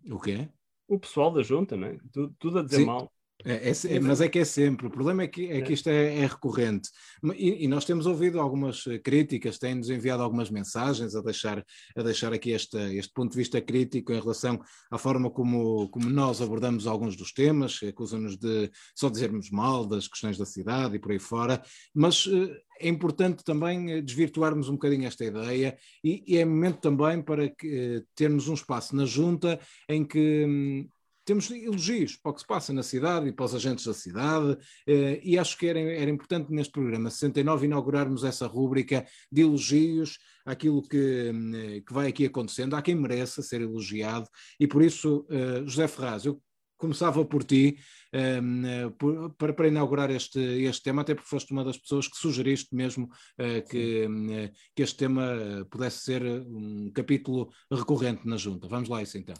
[0.09, 0.47] O quê?
[0.87, 1.97] O pessoal da Junta, não é?
[2.13, 2.85] Tudo, tudo a dizer Sim.
[2.85, 3.11] mal.
[3.45, 4.87] É, é, mas é que é sempre.
[4.87, 6.89] O problema é que, é que isto é, é recorrente.
[7.35, 11.63] E, e, nós temos ouvido algumas eh, críticas, têm-nos enviado algumas mensagens a deixar,
[11.95, 16.09] a deixar aqui este, este ponto de vista crítico em relação à forma como, como
[16.09, 20.99] nós abordamos alguns dos temas, acusam-nos de só dizermos mal das questões da cidade e
[20.99, 21.61] por aí fora,
[21.93, 26.79] mas eh, é importante também eh, desvirtuarmos um bocadinho esta ideia e, e é momento
[26.79, 30.89] também para que, termos um espaço na junta em que hum,
[31.25, 34.57] temos elogios para o que se passa na cidade e para os agentes da cidade,
[34.87, 40.19] eh, e acho que era, era importante neste programa 69 inaugurarmos essa rúbrica de elogios
[40.45, 45.25] àquilo que, hum, que vai aqui acontecendo, há quem mereça ser elogiado, e por isso,
[45.29, 46.39] eh, José Ferraz, eu
[46.77, 47.77] começava por ti
[48.13, 52.07] um, eh, por, para, para, inaugurar este, este tema, até porque foste uma das pessoas
[52.07, 54.27] que sugeriste mesmo uh, que, um,
[54.75, 58.67] que este tema pudesse ser um capítulo recorrente na Junta.
[58.67, 59.35] Vamos lá isso então.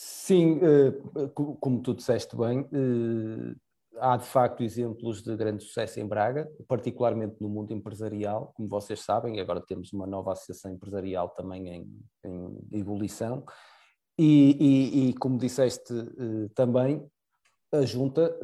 [0.00, 0.92] Sim, eh,
[1.34, 3.56] como tu disseste bem, eh,
[3.98, 9.00] há de facto exemplos de grande sucesso em Braga, particularmente no mundo empresarial, como vocês
[9.00, 13.44] sabem, agora temos uma nova associação empresarial também em, em ebulição,
[14.16, 17.04] e, e, e, como disseste eh, também,
[17.72, 18.38] a Junta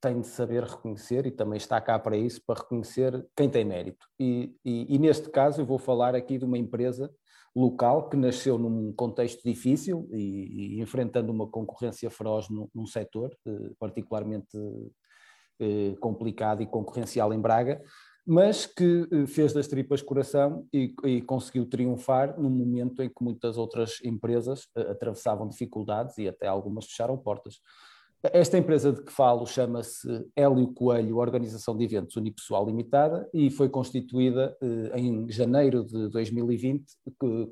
[0.00, 4.06] tem de saber reconhecer e também está cá para isso, para reconhecer quem tem mérito.
[4.18, 7.10] E, e neste caso eu vou falar aqui de uma empresa
[7.56, 13.34] local que nasceu num contexto difícil e, e enfrentando uma concorrência feroz num, num setor
[13.46, 14.56] eh, particularmente
[15.58, 17.80] eh, complicado e concorrencial em Braga,
[18.26, 23.22] mas que eh, fez das tripas coração e, e, conseguiu triunfar num momento em que
[23.22, 27.60] muitas outras empresas eh, atravessavam dificuldades e até algumas fecharam portas.
[28.32, 33.68] Esta empresa de que falo chama-se Hélio Coelho Organização de Eventos Unipessoal Limitada e foi
[33.68, 36.84] constituída eh, em janeiro de 2020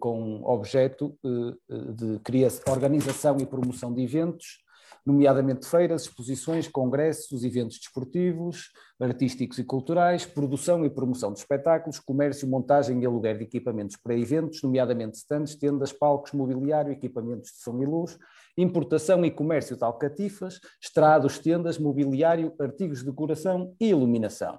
[0.01, 4.65] com objeto eh, de criação, organização e promoção de eventos,
[5.05, 12.49] nomeadamente feiras, exposições, congressos, eventos desportivos, artísticos e culturais, produção e promoção de espetáculos, comércio,
[12.49, 17.83] montagem e aluguer de equipamentos para eventos, nomeadamente stands, tendas, palcos, mobiliário, equipamentos de som
[17.83, 18.19] e luz,
[18.57, 24.59] importação e comércio de alcatifas, estrados, tendas, mobiliário, artigos de decoração e iluminação.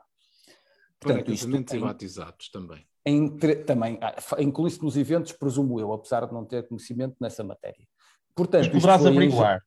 [1.00, 2.86] Portanto, casamentos e batizados também.
[3.06, 7.88] Entre, também, ah, inclui-se nos eventos, presumo eu, apesar de não ter conhecimento nessa matéria.
[8.36, 9.62] Portanto, Mas poderás averiguar.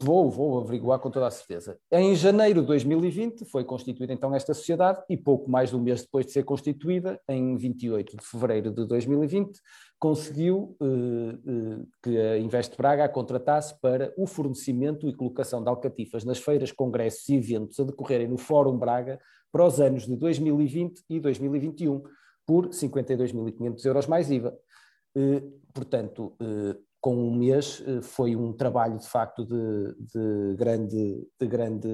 [0.00, 1.78] Vou, vou averiguar com toda a certeza.
[1.90, 6.02] Em janeiro de 2020 foi constituída então esta sociedade e pouco mais de um mês
[6.02, 9.58] depois de ser constituída, em 28 de fevereiro de 2020,
[9.98, 15.68] conseguiu eh, eh, que a Invest Braga a contratasse para o fornecimento e colocação de
[15.68, 19.18] alcatifas nas feiras, congressos e eventos a decorrerem no Fórum Braga
[19.52, 22.02] para os anos de 2020 e 2021
[22.46, 24.54] por 52.500 euros mais IVA.
[25.16, 25.42] Eh,
[25.72, 31.46] portanto, eh, com um mês eh, foi um trabalho de facto de, de grande, de
[31.46, 31.88] grande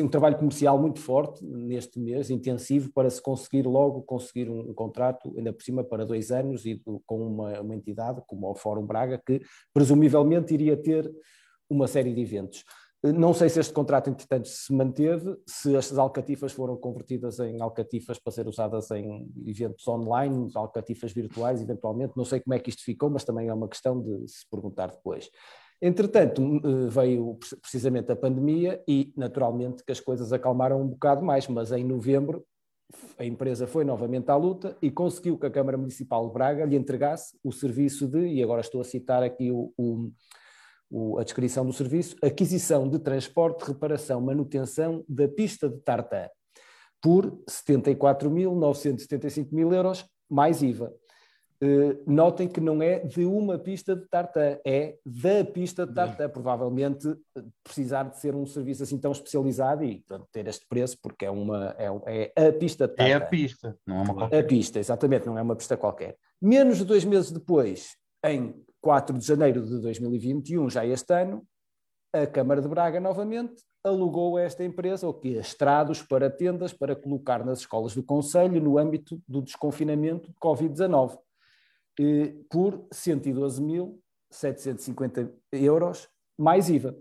[0.00, 4.72] um trabalho comercial muito forte neste mês, intensivo, para se conseguir logo conseguir um, um
[4.72, 8.54] contrato, ainda por cima, para dois anos e do, com uma, uma entidade como o
[8.54, 9.40] Fórum Braga, que
[9.74, 11.12] presumivelmente iria ter
[11.68, 12.62] uma série de eventos.
[13.02, 18.16] Não sei se este contrato, entretanto, se manteve, se estas alcatifas foram convertidas em alcatifas
[18.20, 22.12] para ser usadas em eventos online, alcatifas virtuais, eventualmente.
[22.16, 24.92] Não sei como é que isto ficou, mas também é uma questão de se perguntar
[24.92, 25.28] depois.
[25.80, 31.48] Entretanto, eh, veio precisamente a pandemia e, naturalmente, que as coisas acalmaram um bocado mais,
[31.48, 32.46] mas em novembro
[33.18, 36.76] a empresa foi novamente à luta e conseguiu que a Câmara Municipal de Braga lhe
[36.76, 40.12] entregasse o serviço de, e agora estou a citar aqui o, o
[40.92, 46.28] o, a descrição do serviço, aquisição de transporte, reparação, manutenção da pista de tartan,
[47.00, 50.92] por 74.975 mil euros, mais IVA.
[51.62, 56.28] Uh, notem que não é de uma pista de tartan, é da pista de tartan.
[56.28, 60.98] Provavelmente eh, precisar de ser um serviço assim tão especializado e portanto, ter este preço,
[61.00, 63.12] porque é, uma, é, é a pista de tartan.
[63.12, 64.40] É a pista, não é uma qualquer.
[64.40, 66.16] A pista, exatamente, não é uma pista qualquer.
[66.40, 68.52] Menos de dois meses depois, em
[68.82, 71.46] 4 de janeiro de 2021, já este ano,
[72.12, 76.94] a Câmara de Braga novamente alugou a esta empresa o que estrados para tendas para
[76.94, 81.18] colocar nas escolas do Conselho no âmbito do desconfinamento de Covid-19
[82.50, 86.96] por 112.750 euros mais IVA.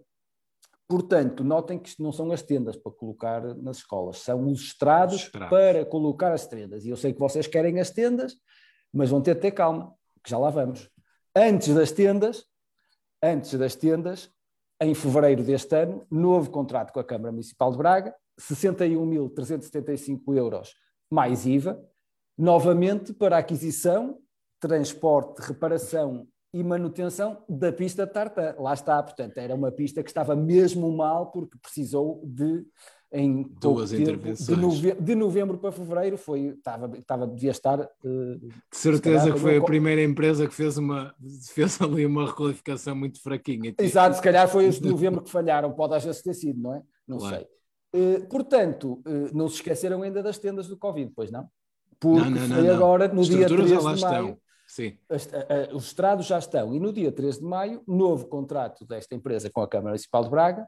[0.87, 5.21] Portanto, notem que isto não são as tendas para colocar nas escolas, são os estrados,
[5.21, 6.85] estrados, para colocar as tendas.
[6.85, 8.35] E eu sei que vocês querem as tendas,
[8.93, 10.91] mas vão ter de ter calma, que já lá vamos
[11.35, 12.45] antes das tendas,
[13.21, 14.31] antes das tendas,
[14.81, 20.73] em fevereiro deste ano, novo contrato com a Câmara Municipal de Braga, 61.375 euros
[21.09, 21.79] mais IVA,
[22.37, 24.17] novamente para aquisição,
[24.59, 28.55] transporte, reparação e manutenção da pista de tartan.
[28.57, 32.65] Lá está, portanto, era uma pista que estava mesmo mal porque precisou de
[33.11, 34.47] em duas intervenções.
[34.47, 39.33] De novembro, de novembro, para fevereiro foi estava, estava devia estar uh, de certeza calhar,
[39.33, 41.13] que foi a primeira empresa que fez uma
[41.53, 43.73] fez ali uma requalificação muito fraquinha.
[43.77, 46.75] Exato, se calhar foi os de novembro que falharam, pode às vezes ter sido, não
[46.75, 46.81] é?
[47.07, 47.35] Não claro.
[47.35, 47.47] sei.
[47.93, 51.49] Uh, portanto, uh, não se esqueceram ainda das tendas do Covid, pois não?
[51.99, 53.95] Porque não, não, foi não, agora no dia 3 de maio.
[53.95, 54.37] Estão.
[54.67, 54.97] Sim.
[55.73, 56.73] Os estrados já estão.
[56.73, 60.29] E no dia 3 de maio, novo contrato desta empresa com a Câmara Municipal de
[60.29, 60.65] Braga,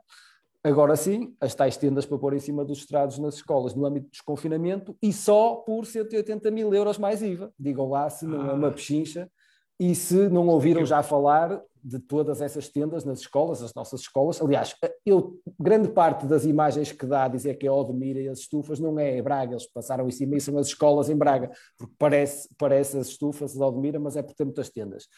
[0.63, 4.05] Agora sim, as tais tendas para pôr em cima dos estrados nas escolas no âmbito
[4.05, 7.51] de desconfinamento e só por 180 mil euros mais IVA.
[7.59, 8.71] Digam lá se não é uma ah.
[8.71, 9.29] pechincha
[9.77, 14.41] e se não ouviram já falar de todas essas tendas nas escolas, as nossas escolas.
[14.41, 14.73] Aliás,
[15.05, 18.79] eu, grande parte das imagens que dá a dizer que é Odmira e as estufas
[18.79, 22.47] não é Braga, eles passaram em cima e são as escolas em Braga, porque parece,
[22.57, 25.09] parece as estufas de Odmira, mas é por ter muitas tendas.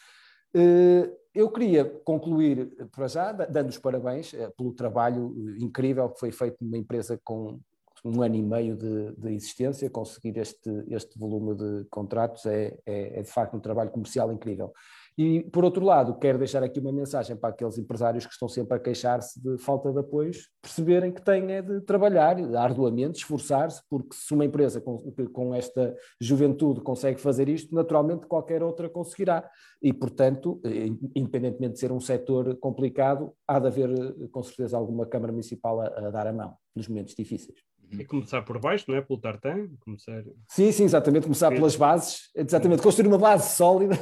[0.56, 6.18] Uh, eu queria concluir, para já, dando os parabéns eh, pelo trabalho eh, incrível que
[6.18, 7.60] foi feito numa empresa com
[8.02, 9.90] um ano e meio de, de existência.
[9.90, 14.72] Conseguir este, este volume de contratos é, é, é, de facto um trabalho comercial incrível.
[15.18, 18.76] E, por outro lado, quero deixar aqui uma mensagem para aqueles empresários que estão sempre
[18.76, 24.14] a queixar-se de falta de apoios, perceberem que têm é de trabalhar arduamente, esforçar-se, porque
[24.14, 24.98] se uma empresa com,
[25.32, 29.48] com esta juventude consegue fazer isto, naturalmente qualquer outra conseguirá.
[29.80, 34.76] E, portanto, eh, independentemente de ser um setor complicado, há de haver, eh, com certeza,
[34.76, 37.58] alguma Câmara Municipal a, a dar a mão nos momentos difíceis.
[37.92, 39.00] E começar por baixo, não é?
[39.00, 39.68] Pelo tartan?
[39.80, 40.22] Começar...
[40.48, 41.24] Sim, sim, exatamente.
[41.24, 42.30] Começar pelas bases.
[42.34, 42.82] Exatamente.
[42.82, 43.98] Construir uma base sólida.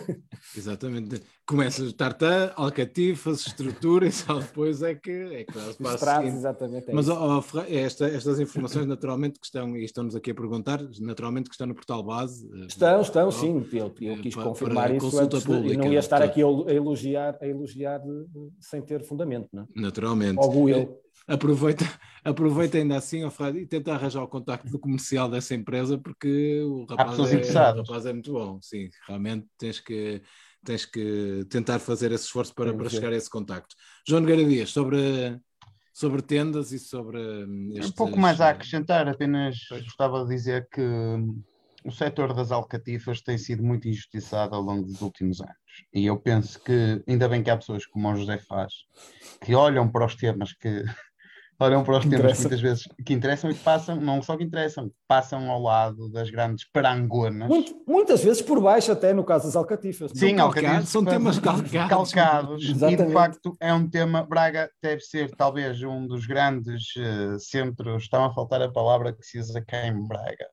[0.56, 1.22] Exatamente.
[1.46, 6.90] Começas tartan, alcatifas, estrutura e só depois é que, é que os passos Exatamente.
[6.90, 10.80] É Mas oh, oh, esta, estas informações naturalmente que estão, e estamos aqui a perguntar,
[11.00, 12.48] naturalmente que estão no portal base.
[12.54, 13.66] Eh, estão, estão, sim.
[13.72, 16.72] Eu, eu quis para, confirmar para isso antes pública, e não ia estar aqui a
[16.72, 18.00] elogiar, a elogiar
[18.60, 19.48] sem ter fundamento.
[19.52, 19.66] Não é?
[19.76, 20.36] Naturalmente.
[20.36, 21.84] Logo eu aproveita,
[22.24, 26.84] aproveita ainda assim, Fred, e tenta arranjar o contacto do comercial dessa empresa, porque o
[26.84, 28.58] rapaz, é, o rapaz é muito bom.
[28.60, 30.22] Sim, realmente tens que,
[30.64, 33.74] tens que tentar fazer esse esforço para, para chegar a esse contacto.
[34.06, 35.38] João Nogueira Dias, sobre,
[35.92, 37.20] sobre tendas e sobre.
[37.74, 37.90] Estes...
[37.90, 40.82] Um pouco mais a acrescentar, apenas gostava de dizer que
[41.84, 45.54] o setor das alcatifas tem sido muito injustiçado ao longo dos últimos anos.
[45.92, 48.72] E eu penso que ainda bem que há pessoas como o José faz,
[49.44, 50.82] que olham para os temas que
[51.58, 54.44] olham para os temas que muitas vezes que interessam e que passam, não só que
[54.44, 57.48] interessam, passam ao lado das grandes parangonas.
[57.48, 60.12] Muito, muitas vezes por baixo, até no caso das alcatifas.
[60.14, 62.12] Sim, alcatifas são temas calcados.
[62.12, 67.38] calcados e de facto é um tema, Braga deve ser talvez um dos grandes uh,
[67.38, 70.48] centros, estão a faltar a palavra que se usa cá em Braga.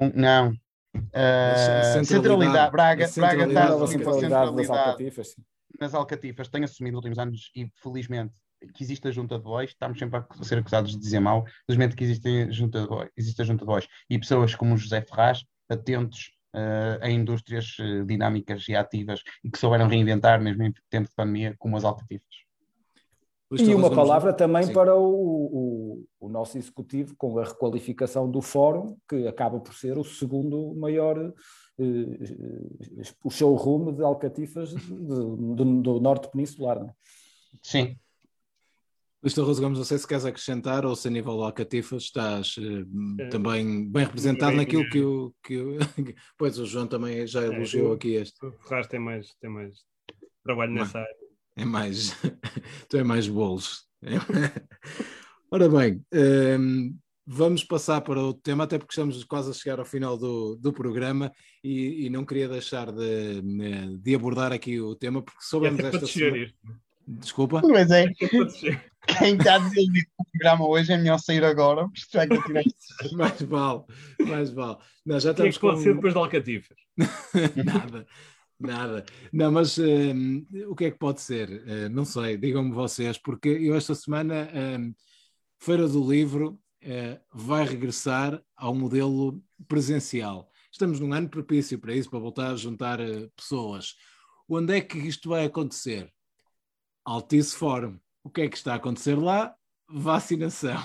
[0.00, 0.52] Um, não.
[0.96, 2.72] Uh, centralidade.
[2.72, 5.36] Braga, Braga está a centralidade das alcatifas.
[5.80, 8.32] Nas alcatifas tem assumido nos últimos anos e felizmente
[8.72, 11.96] que existe a junta de voz, estamos sempre a ser acusados de dizer mal, felizmente
[11.96, 14.76] que existe a junta de voz, existe a junta de voz e pessoas como o
[14.76, 20.62] José Ferraz, atentos uh, a indústrias uh, dinâmicas e ativas e que souberam reinventar mesmo
[20.62, 22.44] em tempo de pandemia, como as alcatifas.
[23.52, 24.72] E uma palavra também Sim.
[24.72, 29.96] para o, o, o, nosso executivo, com a requalificação do fórum, que acaba por ser
[29.96, 31.32] o segundo maior
[31.78, 36.80] eh, o showroom de alcatifas de, do, do norte peninsular.
[36.80, 36.94] Não é?
[37.62, 37.96] Sim,
[39.24, 43.30] Luís Torres Gomes, não sei se queres acrescentar ou se a nível Alcatifa estás uh,
[43.30, 45.78] também bem representado bem, naquilo que o, que o...
[46.36, 48.44] Pois o João também já é, elogiou é, aqui este.
[48.44, 49.78] O Ferraz tem mais, tem mais
[50.44, 51.16] trabalho nessa área.
[51.56, 52.14] É mais...
[52.86, 53.86] tu é mais bolos.
[55.50, 56.94] Ora bem, um, ehm,
[57.26, 60.70] vamos passar para outro tema, até porque estamos quase a chegar ao final do, do
[60.70, 63.40] programa e, e não queria deixar de,
[64.02, 66.52] de abordar aqui o tema, porque soubemos é esta semana...
[67.06, 67.62] Desculpa?
[67.64, 68.06] Mas é.
[69.06, 72.64] Quem está desiludido com o programa hoje é melhor sair agora, porque isto vai continuar.
[73.12, 73.82] mais vale,
[74.26, 74.78] mais vale.
[75.04, 75.82] Não, já estamos que é que com...
[75.82, 76.76] ser depois de Alcatifas?
[77.64, 78.06] nada,
[78.58, 79.04] nada.
[79.32, 81.50] Não, mas um, o que é que pode ser?
[81.50, 84.48] Uh, não sei, digam-me vocês, porque eu esta semana,
[84.78, 84.94] um,
[85.58, 90.50] Feira do Livro uh, vai regressar ao modelo presencial.
[90.72, 93.94] Estamos num ano propício para isso, para voltar a juntar uh, pessoas.
[94.48, 96.13] Onde é que isto vai acontecer?
[97.04, 97.98] Altice Forum.
[98.22, 99.54] O que é que está a acontecer lá?
[99.88, 100.78] Vacinação.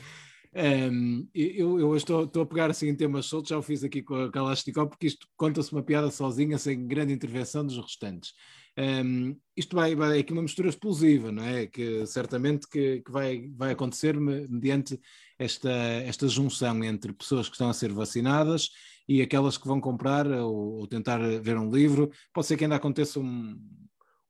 [0.90, 4.02] um, eu, eu estou, estou, a pegar assim em temas soltos, já o fiz aqui
[4.02, 8.32] com a Kalashnikov, porque isto conta-se uma piada sozinha, sem grande intervenção dos restantes.
[8.78, 11.66] Um, isto vai, vai aqui uma mistura explosiva, não é?
[11.66, 14.98] Que certamente que, que vai, vai acontecer mediante
[15.36, 18.70] esta, esta junção entre pessoas que estão a ser vacinadas
[19.08, 22.10] e aquelas que vão comprar ou, ou tentar ver um livro.
[22.32, 23.58] Pode ser que ainda aconteça um,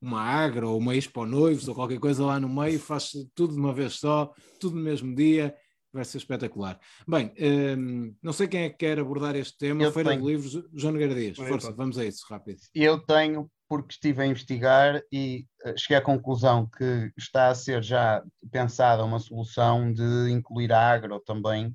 [0.01, 3.61] uma agra ou uma expo noivos ou qualquer coisa lá no meio, faz tudo de
[3.61, 5.55] uma vez só, tudo no mesmo dia,
[5.93, 6.79] vai ser espetacular.
[7.07, 7.33] Bem,
[7.77, 10.23] um, não sei quem é que quer abordar este tema, Eu Feira tenho.
[10.23, 12.61] de Livros, João Nogueira Dias, força, vamos a isso, rápido.
[12.75, 17.83] Eu tenho, porque estive a investigar e uh, cheguei à conclusão que está a ser
[17.83, 21.75] já pensada uma solução de incluir a agro também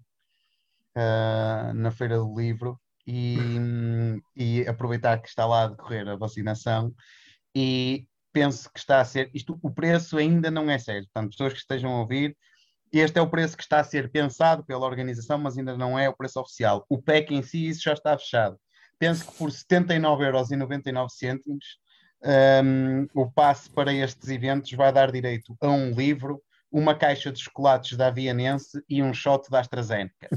[0.95, 3.35] uh, na Feira do Livro e,
[4.35, 6.93] e aproveitar que está lá a decorrer a vacinação
[7.53, 9.29] e penso que está a ser.
[9.33, 11.07] Isto, o preço ainda não é certo.
[11.13, 12.35] Portanto, pessoas que estejam a ouvir,
[12.91, 16.09] este é o preço que está a ser pensado pela organização, mas ainda não é
[16.09, 16.85] o preço oficial.
[16.89, 18.57] O PEC em si, isso já está fechado.
[18.99, 21.39] Penso que por 79,99€,
[22.25, 27.39] um, o passe para estes eventos vai dar direito a um livro, uma caixa de
[27.39, 30.29] chocolates da Avianense e um shot da AstraZeneca.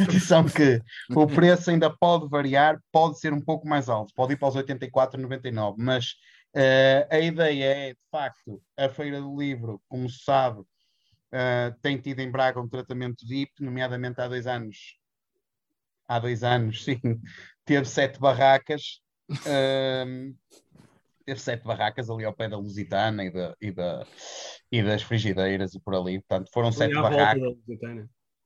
[0.00, 0.80] Atenção que
[1.10, 4.56] o preço ainda pode variar, pode ser um pouco mais alto, pode ir para os
[4.56, 6.14] 84,99, mas
[6.54, 11.98] Uh, a ideia é, de facto, a Feira do Livro, como se sabe, uh, tem
[11.98, 14.98] tido em Braga um tratamento VIP, nomeadamente há dois anos.
[16.06, 17.00] Há dois anos, sim,
[17.64, 19.00] teve sete barracas.
[19.30, 20.36] Uh,
[21.24, 24.06] teve sete barracas ali ao pé da Lusitana e, da, e, da,
[24.70, 26.20] e das frigideiras e por ali.
[26.20, 27.40] Portanto, foram sete barracas.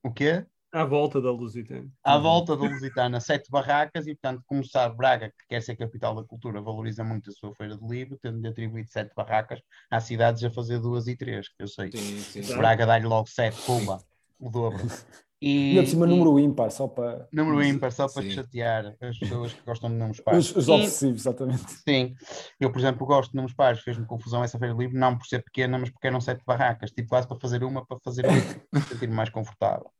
[0.01, 0.45] O quê?
[0.71, 1.87] À volta da Lusitana.
[2.03, 6.15] À volta da Lusitana, sete barracas, e portanto, como sabe, Braga, que quer ser capital
[6.15, 10.43] da cultura, valoriza muito a sua feira de livro, tendo-lhe atribuído sete barracas, há cidades
[10.43, 11.91] a fazer duas e três, que eu sei.
[11.91, 12.57] Sim, sim.
[12.57, 13.97] Braga dá-lhe logo sete, pumba,
[14.39, 14.77] o dobro.
[15.39, 17.27] E, e cima e, número ímpar, só para.
[17.31, 20.49] Número ímpar, só para chatear as pessoas que gostam de números pares.
[20.49, 21.71] Os, os obsessivos, exatamente.
[21.87, 22.15] Sim.
[22.59, 25.27] Eu, por exemplo, gosto de números pares, fez-me confusão essa feira de livro, não por
[25.27, 28.61] ser pequena, mas porque eram sete barracas, tipo quase para fazer uma, para fazer outra,
[28.89, 29.91] sentir-me mais confortável.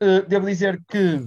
[0.00, 1.26] Eh, devo dizer que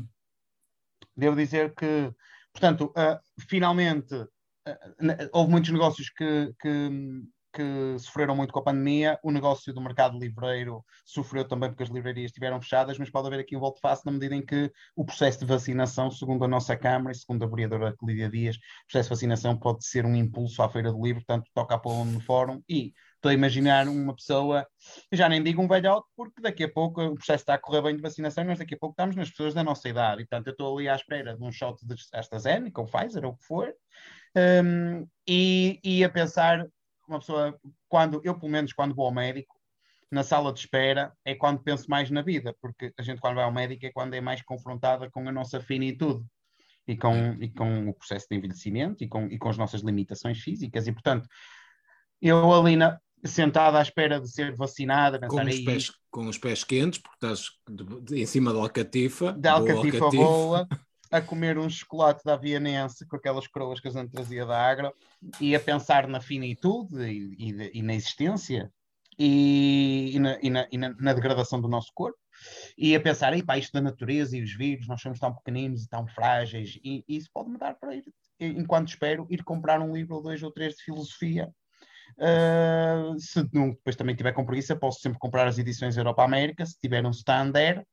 [1.16, 2.14] devo dizer que
[2.54, 6.90] portanto uh, finalmente uh, houve muitos negócios que, que,
[7.52, 9.20] que, sofreram muito com a pandemia.
[9.24, 13.40] O negócio do mercado livreiro sofreu também porque as livrarias estiveram fechadas mas pode haver
[13.40, 16.78] aqui um volto face na medida em que o processo de vacinação segundo a nossa
[16.78, 20.62] Câmara e segundo a vereadora Clídia Dias o processo de vacinação pode ser um impulso
[20.62, 24.16] à feira do livro portanto toca a pô-lo no fórum e Estou a imaginar uma
[24.16, 24.66] pessoa,
[25.12, 27.94] já nem digo um velhote, porque daqui a pouco o processo está a correr bem
[27.94, 30.22] de vacinação, mas daqui a pouco estamos nas pessoas da nossa idade.
[30.22, 33.34] E, portanto, eu estou ali à espera de um shot de AstraZeneca ou Pfizer, ou
[33.34, 33.74] o que for,
[34.64, 36.66] um, e, e a pensar,
[37.10, 37.60] uma pessoa,
[37.90, 39.60] quando eu, pelo menos, quando vou ao médico,
[40.10, 43.44] na sala de espera é quando penso mais na vida, porque a gente, quando vai
[43.44, 46.26] ao médico, é quando é mais confrontada com a nossa finitude
[46.88, 50.40] e com, e com o processo de envelhecimento e com, e com as nossas limitações
[50.40, 50.88] físicas.
[50.88, 51.28] E, portanto,
[52.22, 56.64] eu ali na, sentada à espera de ser vacinada, com os, pés, com os pés
[56.64, 59.34] quentes, porque estás de, de, em cima da alcatifa.
[59.34, 60.68] Da alcatifa, alcatifa boa,
[61.12, 64.94] a comer um chocolate da Vianense com aquelas coroas que a gente trazia da Agra
[65.40, 68.72] e a pensar na finitude e, e, e na existência
[69.18, 72.18] e, e, na, na, na, na, degradação do nosso corpo
[72.78, 75.90] e a pensar, pá, isto da natureza e os vírus, nós somos tão pequeninos e
[75.90, 78.06] tão frágeis, e, e isso pode me dar para ir,
[78.40, 81.54] enquanto espero, ir comprar um livro ou dois ou três de filosofia.
[82.18, 86.66] Uh, se não, depois também tiver com preguiça, posso sempre comprar as edições Europa América,
[86.66, 87.84] se tiver um standard,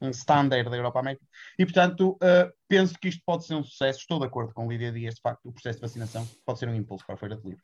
[0.00, 1.24] um standard da Europa América.
[1.58, 4.00] E, portanto, uh, penso que isto pode ser um sucesso.
[4.00, 6.74] Estou de acordo com Lídia Dias, de facto, o processo de vacinação pode ser um
[6.74, 7.62] impulso para a Feira de Livro.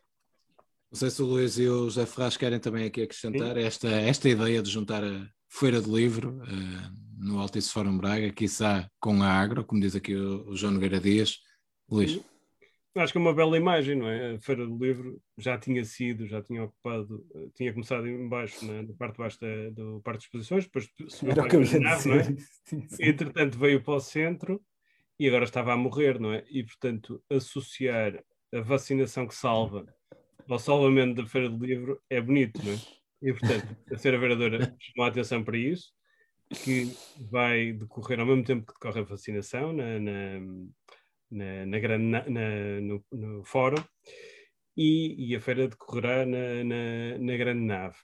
[0.91, 4.29] Não sei se o Luís e o José Ferraz querem também aqui acrescentar esta, esta
[4.29, 9.29] ideia de juntar a Feira de Livro uh, no Altice Fórum Braga, quiçá com a
[9.29, 11.39] Agro, como diz aqui o, o João Nogueira Dias.
[11.91, 12.21] Luís.
[12.97, 14.35] Acho que é uma bela imagem, não é?
[14.35, 18.83] A Feira do Livro já tinha sido, já tinha ocupado, eh, tinha começado embaixo, na,
[18.83, 20.91] na parte de baixo da, do Parque de Exposições, depois
[21.23, 22.37] Era o que eu ia dizer.
[23.01, 23.09] É?
[23.09, 24.61] Entretanto veio para o centro
[25.19, 26.45] e agora estava a morrer, não é?
[26.51, 28.23] E portanto associar
[28.53, 29.87] a vacinação que salva
[30.49, 32.77] ao salvamento da Feira do Livro é bonito, não é?
[33.21, 35.93] E, portanto, a Senhora Vereadora chamou a atenção para isso,
[36.51, 36.91] que
[37.31, 40.41] vai decorrer ao mesmo tempo que decorre a vacinação na, na,
[41.31, 43.83] na, na, grande, na no, no, fórum
[44.77, 47.97] e, e, a feira decorrerá na, na, na, grande nave.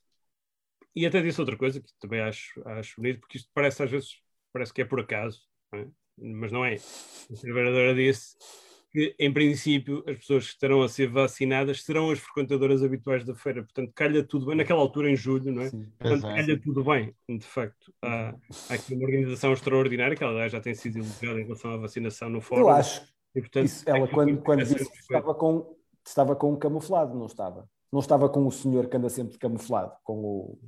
[0.95, 4.20] E até disse outra coisa que também acho, acho bonito, porque isto parece às vezes
[4.53, 5.89] parece que é por acaso, não é?
[6.16, 6.75] mas não é.
[6.75, 8.37] A Senhora Vereadora disse
[8.95, 13.35] que, em princípio, as pessoas que estarão a ser vacinadas serão as frequentadoras habituais da
[13.35, 13.62] feira.
[13.64, 15.70] Portanto, calha tudo bem, naquela altura, em julho, não é?
[15.70, 17.12] Sim, Portanto, calha tudo bem.
[17.29, 18.35] De facto, há,
[18.70, 22.31] há aqui uma organização extraordinária, que ela já tem sido elogiada em relação à vacinação
[22.31, 22.62] no fórum.
[22.62, 23.14] Eu acho.
[23.35, 25.76] E, portanto, Isso, ela, quando, quando disse que estava com,
[26.07, 27.68] estava com um camuflado, não estava?
[27.93, 30.59] Não estava com o senhor que anda sempre camuflado, com o,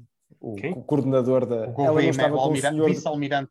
[0.40, 1.68] o, o, coordenador da.
[1.70, 2.88] O ela não estava com o senhor.
[2.88, 3.50] Vice-almirante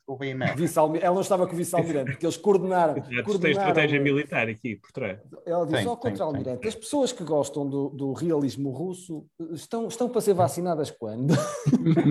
[0.56, 2.94] Vice ela não estava com o vice-almirante, porque eles coordenaram.
[2.94, 5.20] coordenaram tem estratégia militar aqui por trás.
[5.46, 10.22] Ela disse ao contra-almirante: as pessoas que gostam do, do, realismo russo estão, estão para
[10.22, 11.34] ser vacinadas quando?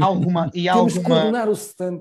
[0.03, 1.17] Alguma, e Temos alguma...
[1.17, 2.01] coordenar o stand.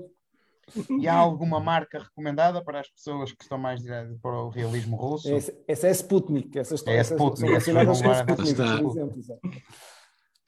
[1.00, 4.96] E há alguma marca recomendada para as pessoas que estão mais diretas para o realismo
[4.96, 5.32] russo?
[5.32, 6.58] Essa, essa é Sputnik.
[6.58, 7.56] Essa é Sputnik.
[7.60, 9.22] Sputnik, por exemplo.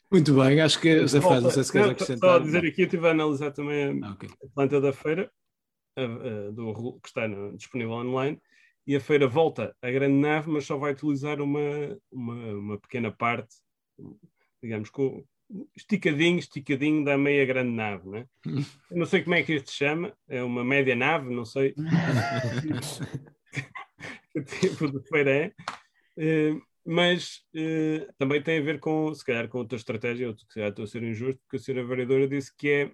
[0.09, 2.29] Muito bem, acho que José Faz, não sei se queres acrescentar.
[2.29, 4.29] Só a dizer aqui, eu estive a analisar também a, ah, okay.
[4.41, 5.29] a planta da feira,
[5.97, 8.39] a, a, do, que está no, disponível online,
[8.85, 11.59] e a feira volta à grande nave, mas só vai utilizar uma,
[12.09, 13.53] uma, uma pequena parte,
[14.63, 15.25] digamos, com,
[15.75, 18.25] esticadinho, esticadinho da meia grande nave, né?
[18.91, 21.73] Eu não sei como é que isto se chama, é uma média nave, não sei
[24.33, 25.53] que tipo de feira é.
[26.17, 30.47] Uh, mas uh, também tem a ver com, se calhar, com outra estratégia, ou se
[30.47, 32.91] calhar estou a ser injusto, porque a senhora vereadora disse que é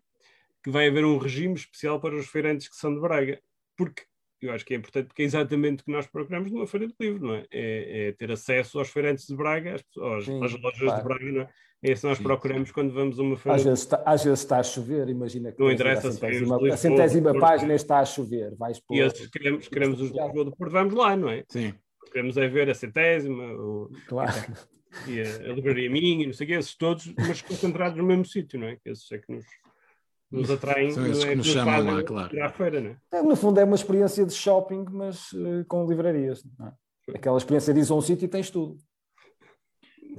[0.64, 3.40] que vai haver um regime especial para os feirantes que são de Braga,
[3.76, 4.04] porque
[4.42, 6.96] eu acho que é importante, porque é exatamente o que nós procuramos numa feira de
[7.00, 7.46] livro, não é?
[7.52, 10.98] É, é ter acesso aos feirantes de Braga, às, Sim, às lojas claro.
[10.98, 11.50] de Braga, não é?
[11.84, 13.58] É isso que nós procuramos quando vamos a uma feira.
[13.58, 16.78] Às vezes, está, às vezes está a chover, imagina que não interessa a centésima, a
[16.78, 18.56] centésima página está a chover.
[18.56, 21.44] Vais por, e queremos, queremos os Lisboa do Porto, vamos lá, não é?
[21.50, 21.74] Sim
[22.14, 24.32] queremos é ver a centésima, o, claro.
[25.08, 28.24] e a, a livraria minha, não sei o que, esses todos, mas concentrados no mesmo
[28.24, 28.78] sítio, não é?
[28.86, 29.46] Esses é que nos,
[30.32, 30.92] nos atraem.
[30.92, 32.44] São esses é, que nos, nos chamam lá, claro.
[32.44, 32.98] À feira, não é?
[33.12, 33.24] é?
[33.24, 36.46] No fundo é uma experiência de shopping, mas uh, com livrarias.
[37.10, 37.18] É?
[37.18, 38.78] Aquela experiência de ir a um sítio e tens tudo.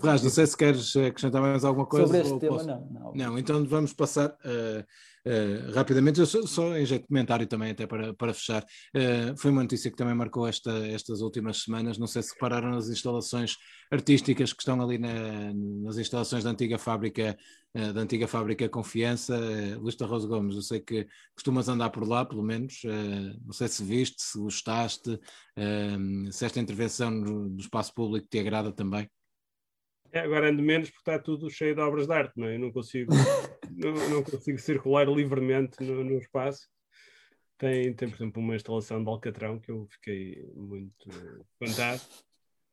[0.03, 2.07] Rás, não sei se queres acrescentar mais alguma coisa.
[2.07, 3.13] Sobre este tema, não, não.
[3.15, 6.21] Não, então vamos passar uh, uh, rapidamente.
[6.21, 8.65] Eu só, só em jeito de comentário também, até para, para fechar.
[8.95, 11.99] Uh, foi uma notícia que também marcou esta, estas últimas semanas.
[11.99, 13.57] Não sei se repararam nas instalações
[13.91, 17.37] artísticas que estão ali na, nas instalações da antiga fábrica,
[17.73, 19.37] da antiga fábrica Confiança.
[19.79, 22.83] Luís Rosa Gomes, eu sei que costumas andar por lá, pelo menos.
[23.45, 25.19] não sei se viste, se gostaste,
[26.31, 29.09] se esta intervenção no espaço público te agrada também.
[30.15, 32.55] É, agora ando menos porque está tudo cheio de obras de arte, não é?
[32.55, 33.11] Eu não consigo,
[33.77, 36.69] não, não, consigo circular livremente no, no espaço.
[37.59, 41.09] Tem, tem, por exemplo, uma instalação de Alcatrão que eu fiquei muito
[41.53, 42.01] espantado,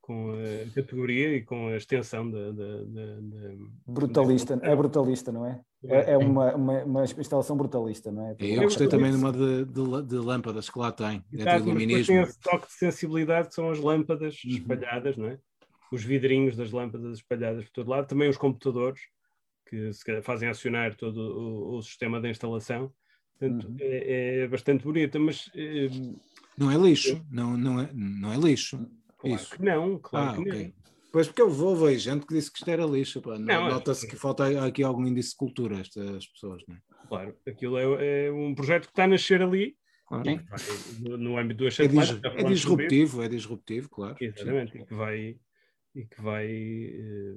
[0.02, 2.52] com a categoria e com a extensão da.
[2.52, 3.56] da- da- da-
[3.88, 5.62] Brutalista, é brutalista, não é?
[5.84, 8.36] É, é uma, uma, uma instalação brutalista, não é?
[8.40, 11.50] Eu gostei também de uma de, de- de lâmpadas que lá tem, é de depois
[11.50, 12.22] tem iluminismo.
[12.22, 14.52] esse toque de sensibilidade que são as lâmpadas Uhum.
[14.52, 15.40] espalhadas, não é?
[15.92, 19.02] Os vidrinhos das lâmpadas espalhadas por todo lado, também os computadores
[19.68, 22.94] que se calhar fazem acionar todo o, o sistema de instalação.
[23.38, 23.78] Portanto, Uhum.
[23.80, 25.90] é, é bastante bonita, mas eh,
[26.58, 28.78] Não é lixo, não, não, é, não é lixo.
[29.18, 29.50] claro Isso.
[29.56, 30.64] que não, claro Ah, que ok.
[30.66, 30.74] não.
[31.12, 33.22] Pois porque eu vou ver gente que disse que isto era lixo.
[33.22, 33.38] pá.
[33.38, 36.64] Não, é- Nota-se que falta aqui algum índice de cultura estas pessoas.
[36.68, 36.80] Não é?
[37.08, 39.76] Claro, aquilo é, é um projeto que está a nascer ali
[40.08, 40.24] Claro.
[41.00, 44.18] No, no âmbito do É, dis- é disruptivo, é disruptivo, claro.
[44.20, 45.38] Exatamente, e que vai,
[45.94, 47.36] e que vai eh,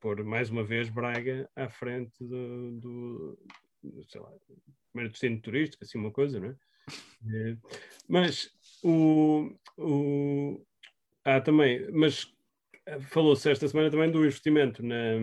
[0.00, 3.38] pôr mais uma vez Braga à frente do, do
[4.08, 4.30] sei lá,
[4.92, 6.56] primeiro destino turístico, assim uma coisa, não é?
[7.28, 7.56] Eh,
[8.08, 8.50] Mas
[8.82, 10.64] o, o
[11.24, 12.32] ah, também, mas
[12.86, 15.18] eh, falou-se esta semana também do investimento na,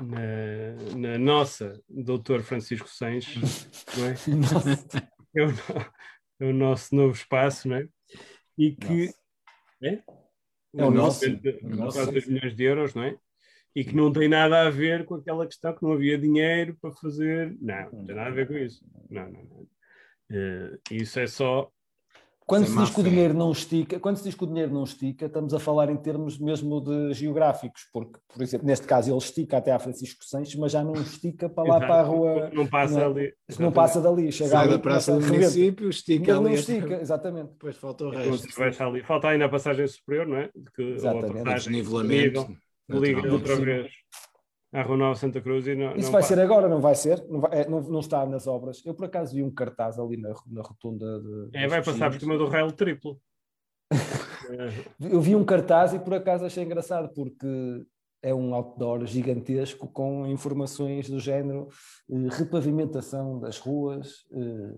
[0.00, 4.14] na, na nossa doutor Francisco Sanches, não é?
[4.36, 5.50] Nossa, é o,
[6.40, 7.88] é o nosso novo espaço, não é?
[8.56, 9.10] E que
[9.82, 10.15] é, É
[10.76, 11.20] É o nosso.
[11.92, 13.16] quase 2 milhões de euros, não é?
[13.74, 16.92] E que não tem nada a ver com aquela questão que não havia dinheiro para
[16.92, 17.56] fazer.
[17.60, 18.84] Não, não tem nada a ver com isso.
[19.10, 19.68] Não, não, não.
[20.30, 21.70] Eh, isso é só.
[22.46, 24.84] Quando se diz que o dinheiro não estica, quando se diz que o dinheiro não
[24.84, 29.18] estica, estamos a falar em termos mesmo de geográficos, porque, por exemplo, neste caso ele
[29.18, 31.86] estica até à Francisco Sanches, mas já não estica para lá Exato.
[31.92, 33.32] para a rua, Não passa não- ali.
[33.58, 36.54] não passa dali, chega Sai ali, da praça do a município, estica Ele não ali.
[36.54, 37.48] estica, exatamente.
[37.50, 38.52] Depois falta o Então, resto.
[38.52, 39.02] se vai ali.
[39.02, 40.48] Falta ainda a passagem superior, não é?
[40.76, 41.32] Que, ou a Exatamente.
[41.44, 42.56] passagem Desnivelamento.
[42.88, 43.28] liga naturalmente.
[43.32, 43.90] outra vez
[44.72, 45.92] à Rua Nova Santa Cruz e não.
[45.96, 46.34] Isso não vai passa.
[46.34, 47.24] ser agora, não vai ser?
[47.28, 48.84] Não, vai- é, não- não está nas obras.
[48.84, 51.50] Eu, por acaso, vi um cartaz ali na, na rotunda de.
[51.56, 53.18] É, vai passar por cima do rail triplo.
[55.00, 57.46] Eu vi um cartaz e por acaso achei engraçado, porque
[58.22, 61.68] é um outdoor gigantesco com informações do género
[62.10, 64.74] eh, repavimentação das ruas, eh,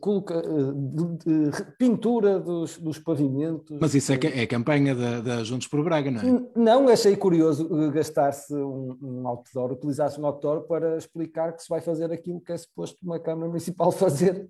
[0.00, 3.76] coloca- eh, de- de- pintura dos, dos pavimentos.
[3.80, 6.42] Mas isso é, ca- é campanha da, da Juntos por Braga, não é?
[6.56, 11.68] Não, achei curioso eh, gastar-se um, um outdoor, utilizar-se um outdoor para explicar que se
[11.68, 14.48] vai fazer aquilo que é suposto uma Câmara Municipal fazer.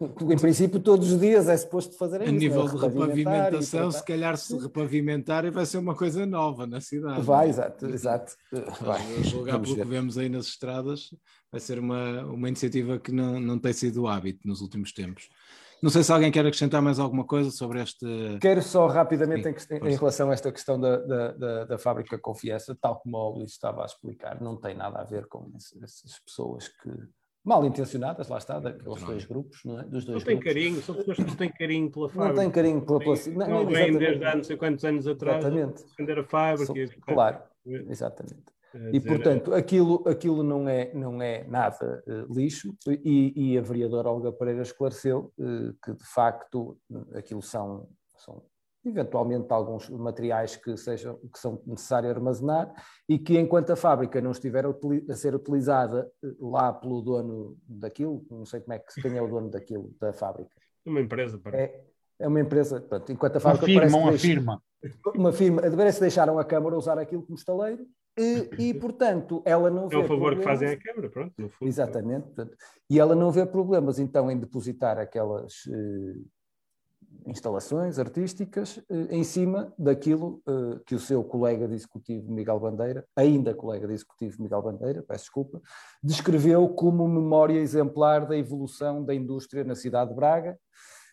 [0.00, 2.34] em princípio, todos os dias é suposto fazer A isso.
[2.34, 2.74] nível não é?
[2.74, 7.22] de repavimentação, se calhar se repavimentar vai ser uma coisa nova na cidade.
[7.22, 8.34] Vai, exato, exato.
[8.82, 9.00] Vai.
[9.00, 9.96] A julgar Vamos pelo que ver.
[9.96, 11.14] vemos aí nas estradas,
[11.50, 15.28] vai ser uma, uma iniciativa que não, não tem sido hábito nos últimos tempos.
[15.82, 18.04] Não sei se alguém quer acrescentar mais alguma coisa sobre este.
[18.40, 22.18] Quero só rapidamente Sim, em, em relação a esta questão da, da, da, da fábrica
[22.18, 25.82] Confiança, tal como o Luís estava a explicar, não tem nada a ver com esse-
[25.82, 26.90] essas pessoas que
[27.42, 29.06] mal intencionadas, lá está, daqueles Não.
[29.08, 29.84] dois grupos, não é?
[29.84, 30.52] Dos Não dois tem grupos.
[30.52, 32.40] carinho, são pessoas que não têm carinho pela Não fábrica.
[32.42, 33.98] tem carinho pela Tem- placi- Não, não, vem exatamente.
[33.98, 35.82] desde há não sei quantos anos atrás a Exatamente.
[35.86, 36.66] defender a fábrica.
[36.66, 37.38] São- Claro,
[37.88, 38.44] exatamente.
[38.78, 43.62] Dizer, E, portanto, aquilo, aquilo não, é, não é nada eh, lixo, e, e a
[43.62, 46.78] vereadora Olga Pereira esclareceu eh, que, de facto,
[47.14, 47.88] aquilo são,
[48.18, 48.42] são
[48.84, 52.72] eventualmente alguns materiais que, sejam, que são necessários armazenar
[53.08, 57.02] e que, enquanto a fábrica não estiver a, utili- a ser utilizada eh, lá pelo
[57.02, 60.50] dono daquilo, não sei como é que, quem é o dono daquilo, da fábrica,
[60.86, 61.62] uma empresa, parece.
[61.74, 61.84] é,
[62.20, 64.62] é uma empresa, pronto, enquanto a Uma fábrica firma, parece que uma deixa- firma.
[65.14, 67.84] uma firma, parece deixaram a Câmara usar aquilo como estaleiro
[68.18, 71.34] e, e, portanto, ela não vê É o favor que problemas- fazem à Câmara, pronto,
[71.38, 71.68] no fundo.
[71.68, 72.24] Exatamente.
[72.26, 72.56] portanto,
[72.88, 76.20] e ela não vê problemas, então, em depositar aquelas eh,
[77.26, 83.04] instalações artísticas eh, em cima daquilo eh, que o seu colega de executivo Miguel Bandeira,
[83.16, 85.60] ainda colega de executivo Miguel Bandeira, peço desculpa,
[86.02, 90.58] descreveu como memória exemplar da evolução da indústria na cidade de Braga,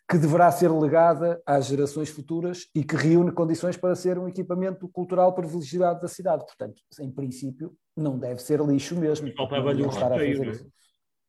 [0.09, 4.87] que deverá ser legada às gerações futuras e que reúne condições para ser um equipamento
[4.87, 6.45] cultural privilegiado da cidade.
[6.45, 9.29] Portanto, em princípio, não deve ser lixo mesmo.
[9.35, 10.49] Faltava-lhe um fazer não é?
[10.51, 10.67] isso.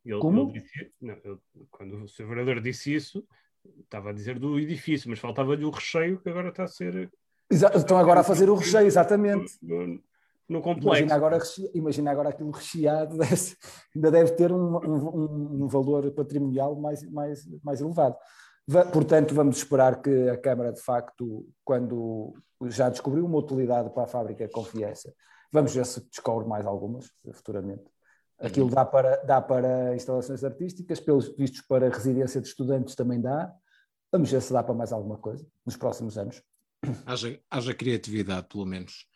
[0.05, 0.43] Ele, Como?
[0.51, 1.39] ele disse- não, ele-
[1.71, 3.27] quando o seu vereador disse isso,
[3.81, 7.11] estava a dizer do edifício, mas faltava-lhe o recheio que agora está a ser
[7.51, 9.59] Exa- Estão agora a fazer o recheio, exatamente.
[9.63, 10.01] no,
[10.49, 10.87] no complexo.
[11.03, 11.39] Imagina agora,
[11.75, 13.57] imagina agora aquilo recheado, deve
[13.97, 18.17] ainda deve ter um, um- um valor patrimonial mais, mais, mais elevado.
[18.93, 22.35] Portanto, vamos esperar que a Câmara, de facto, quando
[22.67, 25.13] já descobriu uma utilidade para a fábrica Confiança,
[25.51, 27.85] vamos ver se descobre mais algumas futuramente.
[28.39, 33.53] Aquilo dá para, dá para instalações artísticas, pelos vistos para residência de estudantes também dá.
[34.13, 36.43] Vamos ver se dá para mais alguma coisa nos próximos anos.
[37.05, 39.07] Haja, haja criatividade, pelo menos.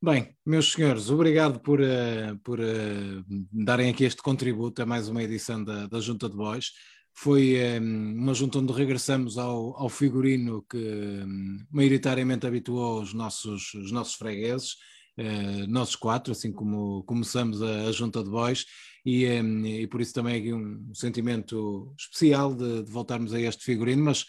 [0.00, 5.22] Bem, meus senhores, obrigado por, eh, por eh, darem aqui este contributo a mais uma
[5.22, 6.72] edição da, da Junta de Boys.
[7.14, 13.74] Foi um, uma junta onde regressamos ao, ao figurino que um, maioritariamente habituou os nossos,
[13.74, 14.72] os nossos fregueses,
[15.18, 18.64] uh, nossos quatro, assim como começamos a, a junta de boys,
[19.04, 23.64] e, um, e, por isso também aqui um sentimento especial de, de voltarmos a este
[23.64, 24.24] figurino, mas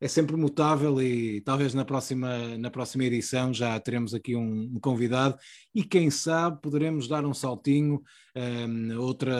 [0.00, 4.80] é sempre mutável e talvez na próxima, na próxima edição já teremos aqui um, um
[4.80, 5.36] convidado
[5.74, 8.00] e quem sabe poderemos dar um saltinho
[8.36, 9.34] um, outra,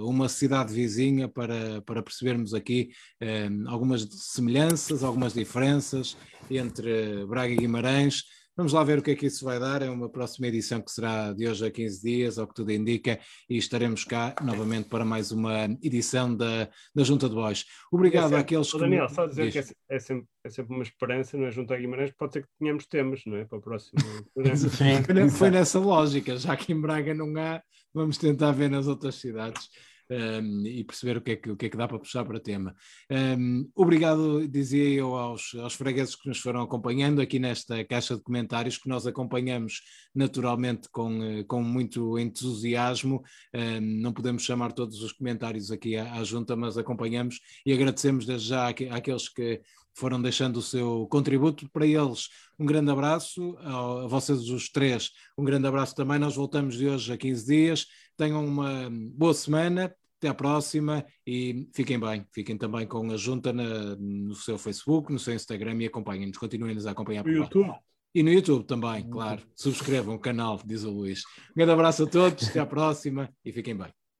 [0.00, 6.16] uma cidade vizinha para, para percebermos aqui um, algumas semelhanças, algumas diferenças
[6.48, 8.22] entre Braga e Guimarães,
[8.56, 9.82] Vamos lá ver o que é que isso vai dar.
[9.82, 13.20] É uma próxima edição que será de hoje a 15 dias, ao que tudo indica,
[13.50, 17.66] e estaremos cá novamente para mais uma edição da, da Junta de Boys.
[17.92, 18.78] Obrigado é sempre, àqueles que.
[18.78, 19.52] Daniel, só dizer Diz.
[19.52, 21.50] que é, é, sempre, é sempre uma esperança, não é?
[21.50, 23.44] Junta a Guimarães, pode ser que tenhamos temas, não é?
[23.44, 24.00] Para o próximo.
[24.56, 27.62] Sim, foi nessa lógica, já que em Braga não há,
[27.92, 29.68] vamos tentar ver nas outras cidades
[30.10, 32.40] um, e perceber o que, é que, o que é que dá para puxar para
[32.40, 32.74] tema.
[33.10, 38.22] Um, obrigado, dizia eu, aos, aos fregueses que nos foram acompanhando aqui nesta caixa de
[38.22, 39.82] comentários, que nós acompanhamos
[40.14, 43.22] naturalmente com, eh, com muito entusiasmo.
[43.54, 48.24] Um, não podemos chamar todos os comentários aqui à, à junta, mas acompanhamos e agradecemos
[48.24, 49.60] desde já àqueles que
[49.96, 51.68] foram deixando o seu contributo.
[51.70, 52.28] Para eles,
[52.58, 56.18] um grande abraço, a vocês os três, um grande abraço também.
[56.18, 57.86] Nós voltamos de hoje a 15 dias.
[58.16, 59.94] Tenham uma boa semana.
[60.18, 62.26] Até à próxima e fiquem bem.
[62.32, 66.38] Fiquem também com a junta na, no seu Facebook, no seu Instagram e acompanhem-nos.
[66.38, 67.70] Continuem-nos a acompanhar por no YouTube.
[68.14, 69.42] E no YouTube também, claro.
[69.54, 71.22] Subscrevam o canal, diz o Luís.
[71.50, 74.05] Um grande abraço a todos, até à próxima e fiquem bem.